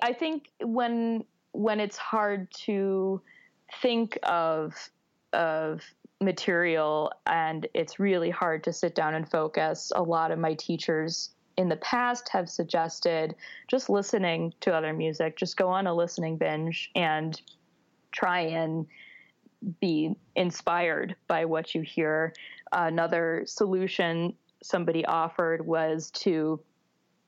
I 0.00 0.12
think 0.12 0.50
when 0.62 1.24
when 1.52 1.80
it's 1.80 1.96
hard 1.96 2.48
to 2.66 3.20
think 3.82 4.16
of 4.22 4.74
of 5.32 5.82
material 6.20 7.12
and 7.26 7.66
it's 7.74 7.98
really 7.98 8.30
hard 8.30 8.64
to 8.64 8.72
sit 8.72 8.94
down 8.94 9.14
and 9.14 9.28
focus, 9.28 9.92
a 9.94 10.02
lot 10.02 10.30
of 10.30 10.38
my 10.38 10.54
teachers 10.54 11.30
in 11.56 11.68
the 11.68 11.76
past 11.76 12.28
have 12.28 12.48
suggested 12.48 13.34
just 13.68 13.88
listening 13.88 14.52
to 14.60 14.74
other 14.74 14.92
music, 14.92 15.36
just 15.36 15.56
go 15.56 15.68
on 15.68 15.86
a 15.86 15.94
listening 15.94 16.36
binge 16.36 16.90
and 16.94 17.40
try 18.12 18.40
and 18.40 18.86
be 19.80 20.14
inspired 20.34 21.16
by 21.28 21.44
what 21.44 21.74
you 21.74 21.82
hear. 21.82 22.34
Another 22.72 23.42
solution 23.46 24.34
somebody 24.62 25.04
offered 25.06 25.66
was 25.66 26.10
to 26.10 26.60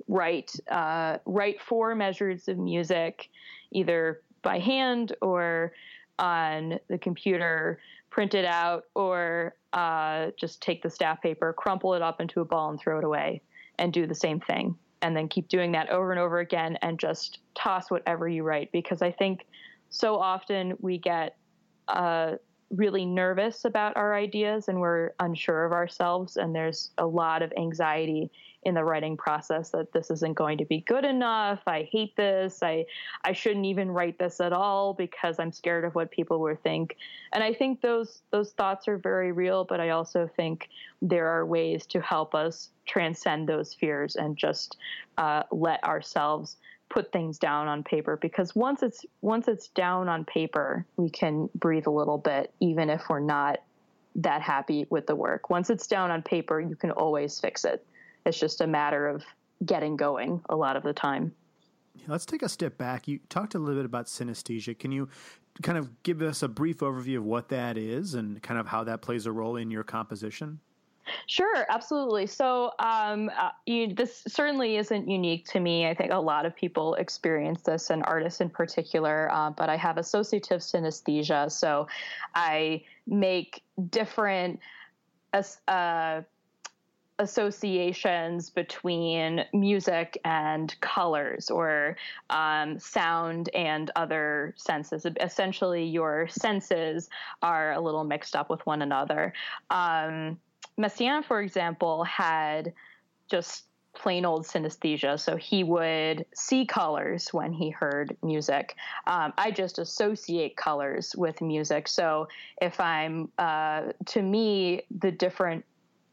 write 0.09 0.55
uh, 0.71 1.19
write 1.27 1.61
four 1.61 1.95
measures 1.95 2.49
of 2.49 2.59
music, 2.59 3.29
either 3.71 4.23
by 4.43 4.59
hand 4.59 5.15
or 5.21 5.73
on 6.19 6.79
the 6.89 6.99
computer, 6.99 7.79
print 8.11 8.35
it 8.35 8.45
out, 8.45 8.85
or 8.95 9.55
uh, 9.73 10.31
just 10.37 10.61
take 10.61 10.83
the 10.83 10.91
staff 10.91 11.21
paper, 11.23 11.53
crumple 11.53 11.95
it 11.95 12.03
up 12.03 12.21
into 12.21 12.41
a 12.41 12.45
ball, 12.45 12.71
and 12.71 12.81
throw 12.81 12.99
it 12.99 13.05
away, 13.05 13.41
and 13.79 13.93
do 13.93 14.07
the 14.07 14.15
same 14.15 14.41
thing, 14.41 14.77
and 15.03 15.17
then 15.17 15.29
keep 15.29 15.49
doing 15.49 15.73
that 15.73 15.91
over 15.91 16.11
and 16.11 16.21
over 16.21 16.39
again, 16.39 16.77
and 16.83 16.99
just 16.99 17.41
toss 17.55 17.91
whatever 17.91 18.29
you 18.29 18.43
write. 18.43 18.71
Because 18.73 19.03
I 19.03 19.11
think 19.11 19.47
so 19.91 20.17
often 20.17 20.77
we 20.81 20.99
get 20.99 21.37
uh, 21.89 22.35
really 22.71 23.07
nervous 23.07 23.65
about 23.65 23.97
our 23.97 24.15
ideas 24.15 24.69
and 24.69 24.79
we're 24.79 25.13
unsure 25.21 25.65
of 25.65 25.73
ourselves, 25.73 26.37
and 26.37 26.55
there's 26.55 26.91
a 26.99 27.07
lot 27.07 27.43
of 27.43 27.53
anxiety 27.57 28.31
in 28.69 28.75
the 28.75 28.85
writing 28.85 29.17
process 29.17 29.71
that 29.71 29.93
this 29.93 30.11
isn't 30.11 30.35
going 30.35 30.59
to 30.59 30.65
be 30.65 30.81
good 30.83 31.05
enough. 31.05 31.61
I 31.67 31.89
hate 31.91 32.15
this. 32.17 32.63
I 32.63 32.85
I 33.25 33.33
shouldn't 33.33 33.67
even 33.67 33.91
write 33.91 34.19
this 34.19 34.41
at 34.41 34.53
all 34.53 34.95
because 34.95 35.41
I'm 35.41 35.53
scared 35.53 35.85
of 35.85 35.95
what 35.95 36.11
people 36.11 36.39
will 36.39 36.57
think. 36.63 36.97
And 37.33 37.43
I 37.43 37.53
think 37.55 37.81
those 37.81 38.23
those 38.31 38.53
thoughts 38.53 38.87
are 38.87 38.99
very 38.99 39.33
real, 39.33 39.65
but 39.65 39.81
I 39.81 39.91
also 39.91 40.31
think 40.37 40.69
there 41.03 41.29
are 41.29 41.47
ways 41.47 41.87
to 41.87 42.01
help 42.01 42.35
us 42.35 42.71
transcend 42.87 43.49
those 43.49 43.75
fears 43.75 44.17
and 44.17 44.37
just 44.37 44.77
uh, 45.17 45.43
let 45.51 45.83
ourselves 45.83 46.57
put 46.91 47.13
things 47.13 47.39
down 47.39 47.69
on 47.69 47.83
paper 47.83 48.17
because 48.17 48.55
once 48.55 48.83
it's 48.83 49.05
once 49.21 49.47
it's 49.47 49.69
down 49.69 50.09
on 50.09 50.25
paper 50.25 50.87
we 50.97 51.11
can 51.11 51.49
breathe 51.55 51.87
a 51.87 51.91
little 51.91 52.17
bit 52.17 52.51
even 52.61 52.89
if 52.89 53.03
we're 53.11 53.21
not 53.21 53.59
that 54.15 54.41
happy 54.41 54.87
with 54.89 55.07
the 55.07 55.15
work 55.15 55.51
once 55.51 55.69
it's 55.69 55.87
down 55.87 56.11
on 56.11 56.23
paper 56.23 56.59
you 56.59 56.75
can 56.75 56.91
always 56.91 57.39
fix 57.39 57.67
it 57.67 57.85
it's 58.29 58.39
just 58.39 58.61
a 58.61 58.67
matter 58.67 59.09
of 59.09 59.25
getting 59.65 59.97
going 59.97 60.41
a 60.49 60.57
lot 60.57 60.77
of 60.77 60.83
the 60.83 60.93
time. 60.93 61.33
Let's 62.07 62.27
take 62.27 62.43
a 62.43 62.49
step 62.49 62.79
back. 62.79 63.09
You 63.09 63.19
talked 63.29 63.55
a 63.55 63.59
little 63.59 63.75
bit 63.75 63.85
about 63.85 64.07
synesthesia. 64.07 64.79
Can 64.79 64.93
you 64.93 65.09
kind 65.63 65.77
of 65.77 66.03
give 66.05 66.23
us 66.23 66.43
a 66.43 66.49
brief 66.49 66.79
overview 66.79 67.19
of 67.19 67.25
what 67.25 67.49
that 67.49 67.77
is 67.77 68.15
and 68.15 68.41
kind 68.43 68.61
of 68.61 68.69
how 68.69 68.85
that 68.85 69.03
plays 69.03 69.27
a 69.27 69.33
role 69.33 69.57
in 69.57 69.71
your 69.71 69.83
composition? 69.83 70.61
Sure, 71.27 71.67
absolutely. 71.71 72.27
So, 72.27 72.73
um, 72.79 73.31
uh, 73.39 73.51
you, 73.67 73.95
this 73.95 74.23
certainly 74.29 74.77
isn't 74.77 75.09
unique 75.09 75.47
to 75.47 75.61
me. 75.61 75.87
I 75.87 75.95
think 75.95 76.13
a 76.13 76.19
lot 76.19 76.45
of 76.45 76.55
people 76.55 76.95
experience 76.95 77.63
this, 77.63 77.91
and 77.91 78.03
artists 78.05 78.41
in 78.43 78.51
particular. 78.51 79.31
Uh, 79.33 79.51
but 79.51 79.71
I 79.71 79.77
have 79.77 79.97
associative 79.97 80.61
synesthesia, 80.61 81.51
so 81.51 81.89
I 82.35 82.85
make 83.07 83.63
different. 83.91 84.61
Uh, 85.33 86.23
associations 87.19 88.51
between 88.51 89.45
music 89.53 90.19
and 90.25 90.75
colors 90.81 91.51
or 91.51 91.97
um, 92.31 92.79
sound 92.79 93.49
and 93.55 93.91
other 93.97 94.55
senses. 94.57 95.07
Essentially, 95.21 95.85
your 95.85 96.29
senses 96.29 97.11
are 97.43 97.73
a 97.73 97.81
little 97.81 98.05
mixed 98.05 98.37
up 98.37 98.51
with 98.51 98.65
one 98.67 98.83
another. 98.83 99.33
Um, 99.71 100.39
Messiaen, 100.79 101.25
for 101.25 101.41
example, 101.41 102.05
had 102.05 102.73
just 103.29 103.65
plain 103.95 104.25
old 104.25 104.47
synesthesia. 104.47 105.19
So 105.19 105.37
he 105.37 105.65
would 105.65 106.25
see 106.35 106.65
colors 106.65 107.35
when 107.35 107.53
he 107.53 107.71
heard 107.71 108.17
music. 108.23 108.77
Um, 109.07 109.33
I 109.37 109.51
just 109.51 109.79
associate 109.79 110.57
colors 110.57 111.17
with 111.17 111.41
music. 111.41 111.89
So 111.89 112.29
if 112.63 112.79
I'm, 112.79 113.31
uh, 113.39 113.93
to 114.07 114.23
me, 114.23 114.83
the 115.01 115.11
different 115.11 115.65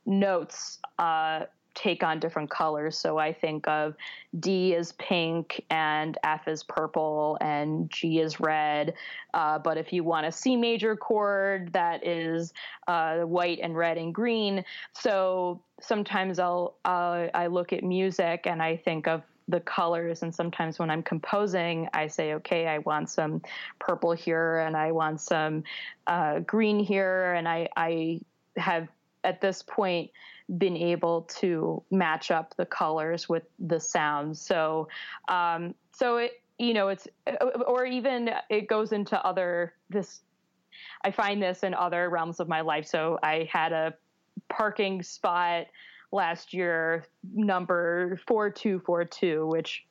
notes 0.06 0.80
uh, 1.00 1.46
take 1.76 2.04
on 2.04 2.20
different 2.20 2.50
colors. 2.50 2.98
So 2.98 3.18
I 3.18 3.34
think 3.34 3.68
of 3.68 3.96
D 4.40 4.74
is 4.74 4.94
pink 4.94 5.64
and 5.70 6.18
F 6.24 6.48
is 6.48 6.64
purple 6.64 7.38
and 7.42 7.90
G 7.92 8.20
is 8.20 8.40
red. 8.40 8.96
Uh, 9.34 9.60
but 9.60 9.78
if 9.78 9.94
you 9.94 10.04
want 10.04 10.26
a 10.26 10.32
C 10.32 10.56
major 10.56 10.96
chord, 10.96 11.72
that 11.74 12.06
is 12.08 12.54
uh, 12.88 13.20
white 13.20 13.60
and 13.62 13.76
red 13.76 13.98
and 13.98 14.16
green. 14.16 14.64
So 14.94 15.62
sometimes 15.82 16.40
I'll 16.40 16.78
uh, 16.86 17.28
I 17.34 17.48
look 17.48 17.74
at 17.74 17.84
music 17.84 18.48
and 18.48 18.64
I 18.64 18.78
think 18.78 19.08
of 19.08 19.22
the 19.48 19.60
colors 19.60 20.24
and 20.24 20.34
sometimes 20.34 20.80
when 20.80 20.90
i'm 20.90 21.04
composing 21.04 21.88
i 21.94 22.08
say 22.08 22.34
okay 22.34 22.66
i 22.66 22.80
want 22.80 23.08
some 23.08 23.40
purple 23.78 24.12
here 24.12 24.58
and 24.58 24.76
i 24.76 24.92
want 24.92 25.22
some 25.22 25.64
uh, 26.08 26.40
green 26.40 26.80
here 26.80 27.34
and 27.34 27.48
i 27.48 27.70
i 27.78 28.20
have 28.58 28.88
at 29.26 29.42
this 29.42 29.62
point 29.62 30.12
been 30.58 30.78
able 30.78 31.24
to 31.24 31.82
match 31.92 32.32
up 32.32 32.56
the 32.56 32.66
colors 32.66 33.28
with 33.28 33.44
the 33.60 33.80
sounds. 33.80 34.40
So, 34.40 34.88
um, 35.28 35.74
so 35.92 36.18
it, 36.18 36.42
you 36.60 36.74
know, 36.74 36.90
it's, 36.90 37.08
or 37.68 37.86
even 37.86 38.30
it 38.50 38.68
goes 38.68 38.92
into 38.92 39.24
other, 39.26 39.74
this, 39.90 40.22
I 41.04 41.12
find 41.12 41.42
this 41.42 41.64
in 41.64 41.74
other 41.74 42.10
realms 42.10 42.40
of 42.40 42.48
my 42.48 42.62
life. 42.62 42.86
So 42.86 43.20
I 43.24 43.50
had 43.52 43.74
a 43.74 43.94
parking 44.50 45.02
spot 45.02 45.66
last 46.12 46.54
year, 46.54 47.06
number 47.34 48.20
4242, 48.28 49.48
which 49.48 49.86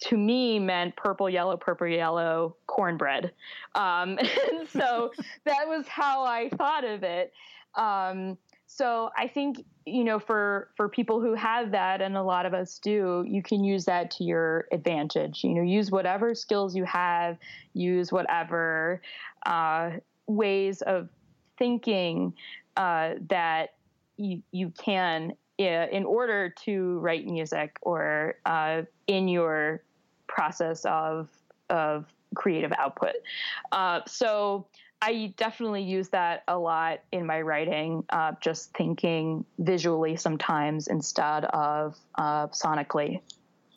to 0.00 0.16
me 0.16 0.58
meant 0.58 0.96
purple, 0.96 1.30
yellow, 1.30 1.56
purple, 1.56 1.86
yellow 1.86 2.56
cornbread. 2.66 3.32
Um, 3.74 4.18
and 4.50 4.68
so 4.68 5.12
that 5.44 5.68
was 5.68 5.86
how 5.86 6.24
I 6.24 6.50
thought 6.50 6.84
of 6.84 7.04
it. 7.04 7.32
Um, 7.74 8.36
so 8.74 9.10
I 9.16 9.28
think 9.28 9.64
you 9.84 10.02
know 10.02 10.18
for 10.18 10.70
for 10.76 10.88
people 10.88 11.20
who 11.20 11.34
have 11.34 11.72
that, 11.72 12.00
and 12.00 12.16
a 12.16 12.22
lot 12.22 12.46
of 12.46 12.54
us 12.54 12.78
do, 12.78 13.24
you 13.28 13.42
can 13.42 13.62
use 13.62 13.84
that 13.84 14.10
to 14.12 14.24
your 14.24 14.66
advantage. 14.72 15.44
You 15.44 15.50
know, 15.50 15.62
use 15.62 15.90
whatever 15.90 16.34
skills 16.34 16.74
you 16.74 16.84
have, 16.84 17.36
use 17.74 18.10
whatever 18.10 19.02
uh, 19.44 19.92
ways 20.26 20.80
of 20.82 21.10
thinking 21.58 22.32
uh, 22.76 23.14
that 23.28 23.74
you 24.16 24.42
you 24.52 24.70
can 24.70 25.34
in 25.58 26.04
order 26.04 26.48
to 26.64 26.98
write 27.00 27.26
music 27.26 27.76
or 27.82 28.36
uh, 28.46 28.82
in 29.06 29.28
your 29.28 29.82
process 30.28 30.84
of 30.86 31.28
of 31.68 32.06
creative 32.34 32.72
output. 32.78 33.16
Uh, 33.70 34.00
so 34.06 34.66
I 35.04 35.34
definitely 35.36 35.82
use 35.82 36.08
that 36.10 36.44
a 36.46 36.56
lot 36.56 37.00
in 37.10 37.26
my 37.26 37.40
writing, 37.40 38.04
uh, 38.10 38.32
just 38.40 38.72
thinking 38.76 39.44
visually 39.58 40.14
sometimes 40.14 40.86
instead 40.86 41.44
of 41.46 41.96
uh, 42.14 42.46
sonically. 42.48 43.20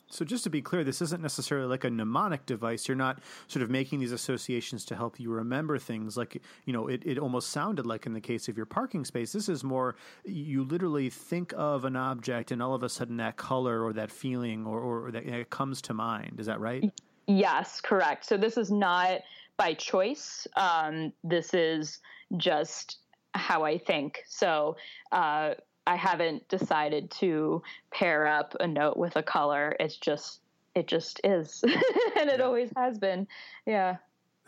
So, 0.08 0.24
just 0.24 0.44
to 0.44 0.50
be 0.50 0.62
clear, 0.62 0.84
this 0.84 1.02
isn't 1.02 1.20
necessarily 1.20 1.66
like 1.66 1.82
a 1.82 1.90
mnemonic 1.90 2.46
device. 2.46 2.86
You're 2.86 2.96
not 2.96 3.18
sort 3.48 3.64
of 3.64 3.70
making 3.70 3.98
these 3.98 4.12
associations 4.12 4.84
to 4.84 4.94
help 4.94 5.18
you 5.18 5.30
remember 5.30 5.78
things. 5.78 6.16
Like, 6.16 6.40
you 6.64 6.72
know, 6.72 6.86
it, 6.86 7.02
it 7.04 7.18
almost 7.18 7.50
sounded 7.50 7.86
like 7.86 8.06
in 8.06 8.12
the 8.12 8.20
case 8.20 8.46
of 8.46 8.56
your 8.56 8.66
parking 8.66 9.04
space, 9.04 9.32
this 9.32 9.48
is 9.48 9.64
more 9.64 9.96
you 10.24 10.62
literally 10.62 11.10
think 11.10 11.52
of 11.56 11.84
an 11.84 11.96
object 11.96 12.52
and 12.52 12.62
all 12.62 12.72
of 12.72 12.84
a 12.84 12.88
sudden 12.88 13.16
that 13.16 13.36
color 13.36 13.82
or 13.82 13.92
that 13.94 14.12
feeling 14.12 14.64
or, 14.64 14.78
or 14.80 15.10
that 15.10 15.26
it 15.26 15.50
comes 15.50 15.82
to 15.82 15.92
mind. 15.92 16.38
Is 16.38 16.46
that 16.46 16.60
right? 16.60 16.84
Yes, 17.26 17.80
correct. 17.80 18.26
So, 18.26 18.36
this 18.36 18.56
is 18.56 18.70
not 18.70 19.22
by 19.56 19.74
choice. 19.74 20.46
Um, 20.56 21.12
this 21.24 21.54
is 21.54 22.00
just 22.36 22.98
how 23.34 23.64
I 23.64 23.78
think. 23.78 24.22
So, 24.26 24.76
uh, 25.12 25.54
I 25.88 25.94
haven't 25.94 26.48
decided 26.48 27.10
to 27.12 27.62
pair 27.92 28.26
up 28.26 28.56
a 28.58 28.66
note 28.66 28.96
with 28.96 29.14
a 29.16 29.22
color. 29.22 29.76
It's 29.78 29.96
just 29.96 30.40
it 30.74 30.86
just 30.86 31.20
is, 31.24 31.62
and 32.18 32.28
it 32.28 32.38
yeah. 32.38 32.44
always 32.44 32.70
has 32.76 32.98
been. 32.98 33.26
Yeah. 33.66 33.96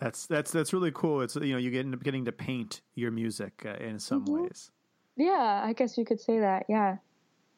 That's 0.00 0.27
that's 0.27 0.53
that's 0.53 0.73
really 0.73 0.93
cool. 0.93 1.23
It's 1.23 1.37
you 1.37 1.53
know 1.53 1.59
you 1.59 1.71
get 1.71 2.03
getting 2.03 2.25
to 2.27 2.33
paint 2.33 2.83
your 2.95 3.11
music 3.11 3.65
uh, 3.65 3.83
in 3.83 3.99
some 3.99 4.25
mm-hmm. 4.25 4.43
ways. 4.43 4.71
Yeah, 5.17 5.62
I 5.65 5.73
guess 5.73 5.99
you 5.99 6.05
could 6.05 6.21
say 6.21 6.38
that. 6.38 6.67
Yeah. 6.69 6.99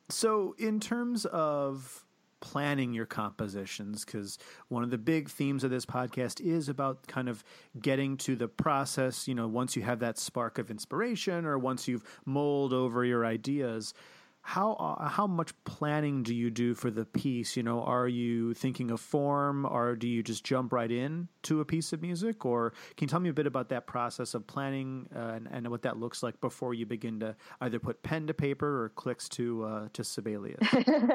So 0.08 0.54
in 0.58 0.80
terms 0.80 1.26
of 1.26 2.04
planning 2.40 2.92
your 2.92 3.06
compositions 3.06 4.04
because 4.04 4.38
one 4.68 4.82
of 4.82 4.90
the 4.90 4.98
big 4.98 5.28
themes 5.28 5.62
of 5.64 5.70
this 5.70 5.86
podcast 5.86 6.40
is 6.40 6.68
about 6.68 7.06
kind 7.06 7.28
of 7.28 7.44
getting 7.80 8.16
to 8.16 8.34
the 8.34 8.48
process 8.48 9.28
you 9.28 9.34
know 9.34 9.46
once 9.46 9.76
you 9.76 9.82
have 9.82 10.00
that 10.00 10.18
spark 10.18 10.58
of 10.58 10.70
inspiration 10.70 11.44
or 11.44 11.58
once 11.58 11.86
you've 11.86 12.04
mulled 12.24 12.72
over 12.72 13.04
your 13.04 13.24
ideas 13.24 13.94
how 14.42 14.72
uh, 14.72 15.08
how 15.08 15.26
much 15.26 15.52
planning 15.64 16.22
do 16.22 16.34
you 16.34 16.50
do 16.50 16.74
for 16.74 16.90
the 16.90 17.04
piece? 17.04 17.56
You 17.56 17.62
know, 17.62 17.82
are 17.82 18.08
you 18.08 18.54
thinking 18.54 18.90
of 18.90 19.00
form, 19.00 19.66
or 19.66 19.94
do 19.94 20.08
you 20.08 20.22
just 20.22 20.44
jump 20.44 20.72
right 20.72 20.90
in 20.90 21.28
to 21.42 21.60
a 21.60 21.64
piece 21.64 21.92
of 21.92 22.02
music? 22.02 22.44
Or 22.44 22.70
can 22.96 23.06
you 23.06 23.06
tell 23.08 23.20
me 23.20 23.28
a 23.28 23.34
bit 23.34 23.46
about 23.46 23.68
that 23.68 23.86
process 23.86 24.34
of 24.34 24.46
planning 24.46 25.08
uh, 25.14 25.18
and, 25.34 25.48
and, 25.50 25.68
what 25.68 25.82
that 25.82 25.98
looks 25.98 26.22
like 26.22 26.40
before 26.40 26.74
you 26.74 26.86
begin 26.86 27.20
to 27.20 27.36
either 27.60 27.78
put 27.78 28.02
pen 28.02 28.26
to 28.26 28.34
paper 28.34 28.84
or 28.84 28.88
clicks 28.90 29.28
to 29.30 29.64
uh, 29.64 29.88
to 29.92 30.02
Sibelius? 30.02 30.58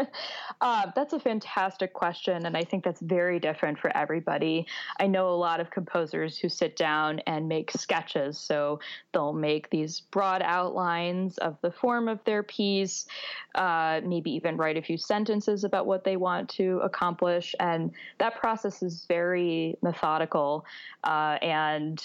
uh, 0.61 0.91
that's 0.95 1.13
a 1.13 1.19
fantastic 1.19 1.93
question, 1.93 2.45
and 2.45 2.55
I 2.55 2.63
think 2.63 2.83
that's 2.83 3.01
very 3.01 3.39
different 3.39 3.79
for 3.79 3.95
everybody. 3.97 4.65
I 4.99 5.07
know 5.07 5.29
a 5.29 5.35
lot 5.35 5.59
of 5.59 5.71
composers 5.71 6.37
who 6.37 6.47
sit 6.47 6.77
down 6.77 7.19
and 7.27 7.49
make 7.49 7.71
sketches, 7.71 8.37
so 8.37 8.79
they'll 9.13 9.33
make 9.33 9.69
these 9.71 10.01
broad 10.11 10.41
outlines 10.43 11.37
of 11.39 11.57
the 11.61 11.71
form 11.71 12.07
of 12.07 12.23
their 12.23 12.43
piece 12.43 13.07
uh, 13.55 14.01
maybe 14.03 14.31
even 14.31 14.57
write 14.57 14.77
a 14.77 14.81
few 14.81 14.97
sentences 14.97 15.63
about 15.63 15.85
what 15.85 16.03
they 16.03 16.17
want 16.17 16.49
to 16.49 16.79
accomplish. 16.83 17.55
And 17.59 17.91
that 18.19 18.35
process 18.35 18.83
is 18.83 19.05
very 19.07 19.77
methodical 19.81 20.65
uh, 21.03 21.37
and 21.41 22.03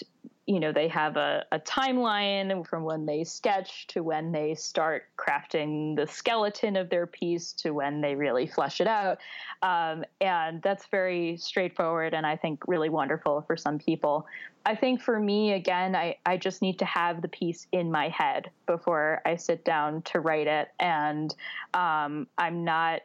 you 0.51 0.59
know 0.59 0.73
they 0.73 0.89
have 0.89 1.17
a, 1.17 1.45
a, 1.53 1.61
timeline 1.61 2.67
from 2.67 2.83
when 2.83 3.07
they 3.07 3.23
sketch 3.23 3.87
to 3.87 4.03
when 4.03 4.33
they 4.33 4.53
start 4.57 5.05
crafting 5.17 5.95
the 5.95 6.09
skeleton 6.09 6.75
of 6.75 6.91
their 6.91 7.07
piece 7.07 7.53
to 7.53 7.71
when 7.71 8.01
they 8.01 8.17
really 8.17 8.49
flesh 8.49 8.81
it 8.81 8.89
out. 8.89 9.19
Um, 9.63 10.05
and 10.21 10.61
that's 10.61 10.87
very 10.87 11.37
straightforward 11.37 12.15
and 12.15 12.27
i 12.27 12.37
think 12.37 12.67
really 12.67 12.89
wonderful 12.89 13.43
for 13.43 13.57
some 13.57 13.79
people. 13.79 14.27
I 14.67 14.75
think 14.75 15.01
for 15.01 15.21
me 15.21 15.53
again 15.53 15.95
I, 15.95 16.17
I 16.27 16.37
just 16.37 16.63
need 16.63 16.81
to 16.81 16.85
have 16.85 17.23
the 17.23 17.29
piece 17.29 17.69
in 17.71 17.89
my 17.89 18.09
head 18.09 18.51
before 18.67 19.23
i 19.25 19.37
sit 19.37 19.65
down 19.65 20.03
to 20.03 20.19
write 20.19 20.49
it. 20.49 20.69
And 20.81 21.33
um, 21.75 22.27
i'm 22.39 22.65
not 22.65 23.03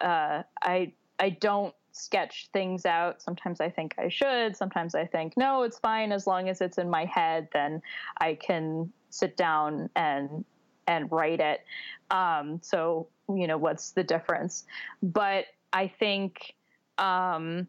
uh, 0.00 0.44
i 0.62 0.92
i 1.20 1.28
don't 1.28 1.74
sketch 1.96 2.48
things 2.52 2.84
out. 2.84 3.22
Sometimes 3.22 3.60
I 3.60 3.70
think 3.70 3.94
I 3.98 4.08
should. 4.08 4.56
Sometimes 4.56 4.94
I 4.94 5.06
think, 5.06 5.36
no, 5.36 5.62
it's 5.62 5.78
fine 5.78 6.12
as 6.12 6.26
long 6.26 6.48
as 6.48 6.60
it's 6.60 6.78
in 6.78 6.90
my 6.90 7.04
head, 7.06 7.48
then 7.52 7.82
I 8.20 8.34
can 8.34 8.92
sit 9.10 9.36
down 9.36 9.88
and 9.96 10.44
and 10.88 11.10
write 11.10 11.40
it. 11.40 11.64
Um, 12.10 12.60
so, 12.62 13.08
you 13.28 13.46
know, 13.48 13.58
what's 13.58 13.90
the 13.90 14.04
difference? 14.04 14.64
But 15.02 15.46
I 15.72 15.88
think 15.88 16.54
um, 16.98 17.66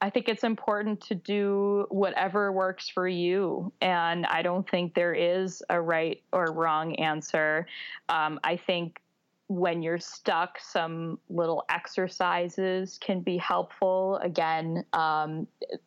I 0.00 0.10
think 0.10 0.28
it's 0.28 0.44
important 0.44 1.00
to 1.02 1.14
do 1.14 1.86
whatever 1.88 2.52
works 2.52 2.88
for 2.88 3.08
you. 3.08 3.72
And 3.80 4.26
I 4.26 4.42
don't 4.42 4.68
think 4.68 4.94
there 4.94 5.14
is 5.14 5.62
a 5.68 5.80
right 5.80 6.22
or 6.32 6.52
wrong 6.52 6.94
answer. 6.96 7.66
Um, 8.08 8.38
I 8.44 8.56
think 8.56 9.00
when 9.48 9.82
you're 9.82 9.98
stuck, 9.98 10.58
some 10.60 11.18
little 11.30 11.64
exercises 11.70 12.98
can 13.00 13.20
be 13.20 13.38
helpful. 13.38 14.18
Again, 14.22 14.84
um, 14.92 15.46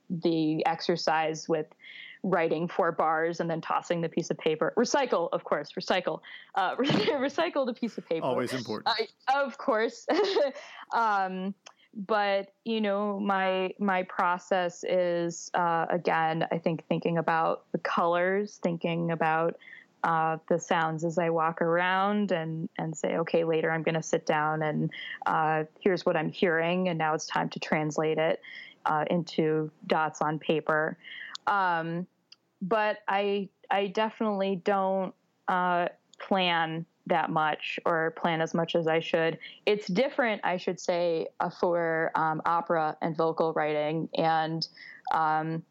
the 0.09 0.65
exercise 0.65 1.47
with 1.47 1.67
writing 2.23 2.67
four 2.67 2.91
bars 2.91 3.39
and 3.39 3.49
then 3.49 3.61
tossing 3.61 4.01
the 4.01 4.09
piece 4.09 4.29
of 4.29 4.37
paper. 4.37 4.73
Recycle, 4.77 5.29
of 5.31 5.43
course, 5.43 5.71
recycle. 5.79 6.21
Uh, 6.55 6.75
recycle 6.75 7.65
the 7.65 7.73
piece 7.73 7.97
of 7.97 8.07
paper. 8.07 8.25
Always 8.25 8.53
important. 8.53 8.95
of 9.33 9.57
course. 9.57 10.07
um, 10.93 11.53
but 11.93 12.53
you 12.63 12.79
know 12.79 13.19
my 13.19 13.73
my 13.77 14.03
process 14.03 14.85
is 14.87 15.51
uh, 15.53 15.85
again 15.89 16.47
i 16.51 16.57
think 16.57 16.87
thinking 16.87 17.17
about 17.17 17.65
the 17.73 17.77
colors 17.79 18.59
thinking 18.63 19.11
about 19.11 19.57
uh, 20.03 20.37
the 20.49 20.59
sounds 20.59 21.03
as 21.03 21.17
I 21.17 21.29
walk 21.29 21.61
around 21.61 22.31
and 22.31 22.69
and 22.77 22.95
say, 22.95 23.17
okay, 23.17 23.43
later 23.43 23.71
I'm 23.71 23.83
going 23.83 23.95
to 23.95 24.03
sit 24.03 24.25
down 24.25 24.63
and 24.63 24.91
uh, 25.25 25.63
here's 25.79 26.05
what 26.05 26.17
I'm 26.17 26.29
hearing, 26.29 26.89
and 26.89 26.97
now 26.97 27.13
it's 27.13 27.27
time 27.27 27.49
to 27.49 27.59
translate 27.59 28.17
it 28.17 28.41
uh, 28.85 29.05
into 29.09 29.71
dots 29.87 30.21
on 30.21 30.39
paper. 30.39 30.97
Um, 31.47 32.07
but 32.61 32.99
I 33.07 33.49
I 33.69 33.87
definitely 33.87 34.61
don't 34.63 35.13
uh, 35.47 35.87
plan 36.19 36.85
that 37.07 37.29
much 37.29 37.79
or 37.85 38.11
plan 38.11 38.41
as 38.41 38.53
much 38.53 38.75
as 38.75 38.87
I 38.87 38.99
should. 38.99 39.37
It's 39.65 39.87
different, 39.87 40.41
I 40.43 40.57
should 40.57 40.79
say, 40.79 41.27
uh, 41.39 41.49
for 41.49 42.11
um, 42.15 42.41
opera 42.45 42.95
and 43.01 43.15
vocal 43.15 43.53
writing, 43.53 44.09
and 44.17 44.67
um, 45.11 45.63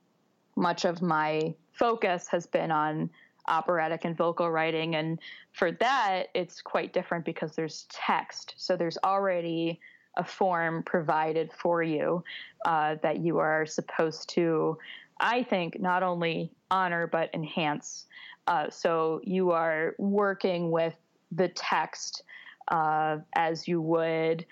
much 0.56 0.84
of 0.84 1.02
my 1.02 1.54
focus 1.72 2.28
has 2.28 2.46
been 2.46 2.70
on 2.70 3.10
operatic 3.50 4.04
and 4.04 4.16
vocal 4.16 4.50
writing. 4.50 4.94
And 4.94 5.18
for 5.52 5.72
that, 5.72 6.28
it's 6.34 6.62
quite 6.62 6.92
different 6.92 7.24
because 7.24 7.54
there's 7.54 7.86
text. 7.90 8.54
So 8.56 8.76
there's 8.76 8.98
already 9.04 9.80
a 10.16 10.24
form 10.24 10.82
provided 10.82 11.52
for 11.52 11.82
you 11.82 12.24
uh, 12.64 12.96
that 13.02 13.18
you 13.18 13.38
are 13.38 13.66
supposed 13.66 14.30
to, 14.30 14.78
I 15.18 15.42
think, 15.42 15.80
not 15.80 16.02
only 16.02 16.52
honor 16.70 17.06
but 17.06 17.30
enhance. 17.34 18.06
Uh, 18.46 18.70
so 18.70 19.20
you 19.24 19.50
are 19.50 19.94
working 19.98 20.70
with 20.70 20.94
the 21.32 21.48
text 21.48 22.22
uh, 22.68 23.18
as 23.34 23.68
you 23.68 23.80
would 23.80 24.46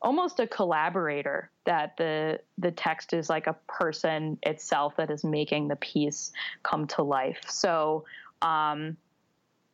almost 0.00 0.38
a 0.38 0.46
collaborator 0.46 1.50
that 1.64 1.96
the 1.96 2.38
the 2.56 2.70
text 2.70 3.12
is 3.12 3.28
like 3.28 3.46
a 3.46 3.56
person 3.66 4.38
itself 4.44 4.94
that 4.96 5.10
is 5.10 5.24
making 5.24 5.68
the 5.68 5.76
piece 5.76 6.30
come 6.62 6.86
to 6.86 7.02
life 7.02 7.40
so 7.48 8.04
um, 8.42 8.96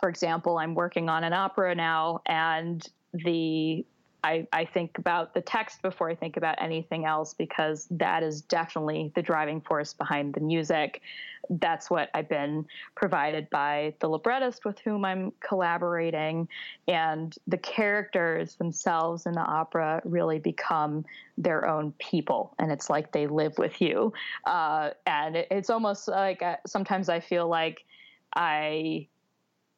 for 0.01 0.09
example 0.09 0.59
i'm 0.59 0.75
working 0.75 1.09
on 1.09 1.25
an 1.25 1.33
opera 1.33 1.75
now 1.75 2.21
and 2.27 2.89
the 3.13 3.85
I, 4.25 4.49
I 4.55 4.65
think 4.65 4.97
about 4.97 5.35
the 5.35 5.43
text 5.43 5.83
before 5.83 6.09
I 6.09 6.15
think 6.15 6.39
about 6.39 6.57
anything 6.59 7.05
else 7.05 7.35
because 7.35 7.87
that 7.91 8.23
is 8.23 8.41
definitely 8.41 9.13
the 9.15 9.21
driving 9.21 9.61
force 9.61 9.93
behind 9.93 10.33
the 10.33 10.41
music. 10.41 11.03
That's 11.51 11.91
what 11.91 12.09
I've 12.15 12.31
been 12.31 12.65
provided 12.95 13.51
by 13.51 13.93
the 14.01 14.09
librettist 14.09 14.65
with 14.65 14.79
whom 14.79 15.05
I'm 15.05 15.31
collaborating. 15.47 16.49
And 16.89 17.37
the 17.47 17.59
characters 17.59 18.55
themselves 18.55 19.27
in 19.27 19.33
the 19.33 19.43
opera 19.43 20.01
really 20.07 20.39
become 20.39 21.05
their 21.37 21.69
own 21.69 21.93
people. 21.99 22.55
And 22.59 22.73
it's 22.73 22.89
like 22.89 23.13
they 23.13 23.27
live 23.27 23.59
with 23.59 23.83
you. 23.83 24.15
Uh, 24.47 24.91
and 25.07 25.37
it, 25.37 25.49
it's 25.51 25.69
almost 25.69 26.09
like 26.09 26.43
uh, 26.43 26.57
sometimes 26.67 27.11
I 27.11 27.21
feel 27.21 27.47
like 27.47 27.85
I 28.35 29.09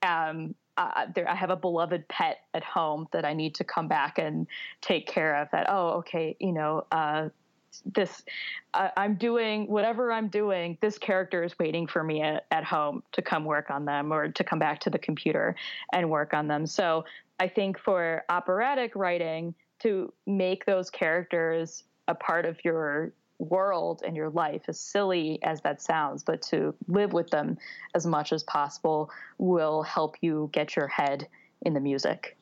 am 0.02 0.54
uh, 0.76 1.06
there, 1.14 1.28
I 1.28 1.34
have 1.34 1.50
a 1.50 1.56
beloved 1.56 2.06
pet 2.08 2.38
at 2.52 2.62
home 2.62 3.08
that 3.12 3.24
I 3.24 3.32
need 3.32 3.54
to 3.56 3.64
come 3.64 3.88
back 3.88 4.18
and 4.18 4.46
take 4.82 5.06
care 5.06 5.36
of. 5.36 5.48
That 5.52 5.66
oh, 5.68 5.88
okay, 5.98 6.36
you 6.38 6.52
know, 6.52 6.86
uh, 6.92 7.30
this 7.94 8.22
uh, 8.74 8.88
I'm 8.96 9.14
doing 9.14 9.66
whatever 9.68 10.12
I'm 10.12 10.28
doing. 10.28 10.76
This 10.80 10.98
character 10.98 11.42
is 11.42 11.58
waiting 11.58 11.86
for 11.86 12.04
me 12.04 12.22
at, 12.22 12.46
at 12.50 12.64
home 12.64 13.02
to 13.12 13.22
come 13.22 13.44
work 13.44 13.70
on 13.70 13.84
them 13.84 14.12
or 14.12 14.28
to 14.28 14.44
come 14.44 14.58
back 14.58 14.80
to 14.80 14.90
the 14.90 14.98
computer 14.98 15.56
and 15.92 16.10
work 16.10 16.34
on 16.34 16.46
them. 16.46 16.66
So 16.66 17.04
I 17.40 17.48
think 17.48 17.78
for 17.78 18.24
operatic 18.28 18.94
writing, 18.94 19.54
to 19.80 20.12
make 20.26 20.64
those 20.64 20.90
characters 20.90 21.84
a 22.08 22.14
part 22.14 22.46
of 22.46 22.56
your 22.64 23.12
world 23.38 24.02
and 24.06 24.16
your 24.16 24.30
life, 24.30 24.62
as 24.68 24.80
silly 24.80 25.38
as 25.42 25.60
that 25.62 25.82
sounds, 25.82 26.22
but 26.22 26.42
to 26.42 26.74
live 26.88 27.12
with 27.12 27.30
them 27.30 27.58
as 27.94 28.06
much 28.06 28.32
as 28.32 28.42
possible 28.44 29.10
will 29.38 29.82
help 29.82 30.16
you 30.20 30.48
get 30.52 30.76
your 30.76 30.88
head 30.88 31.28
in 31.62 31.74
the 31.74 31.80
music. 31.80 32.35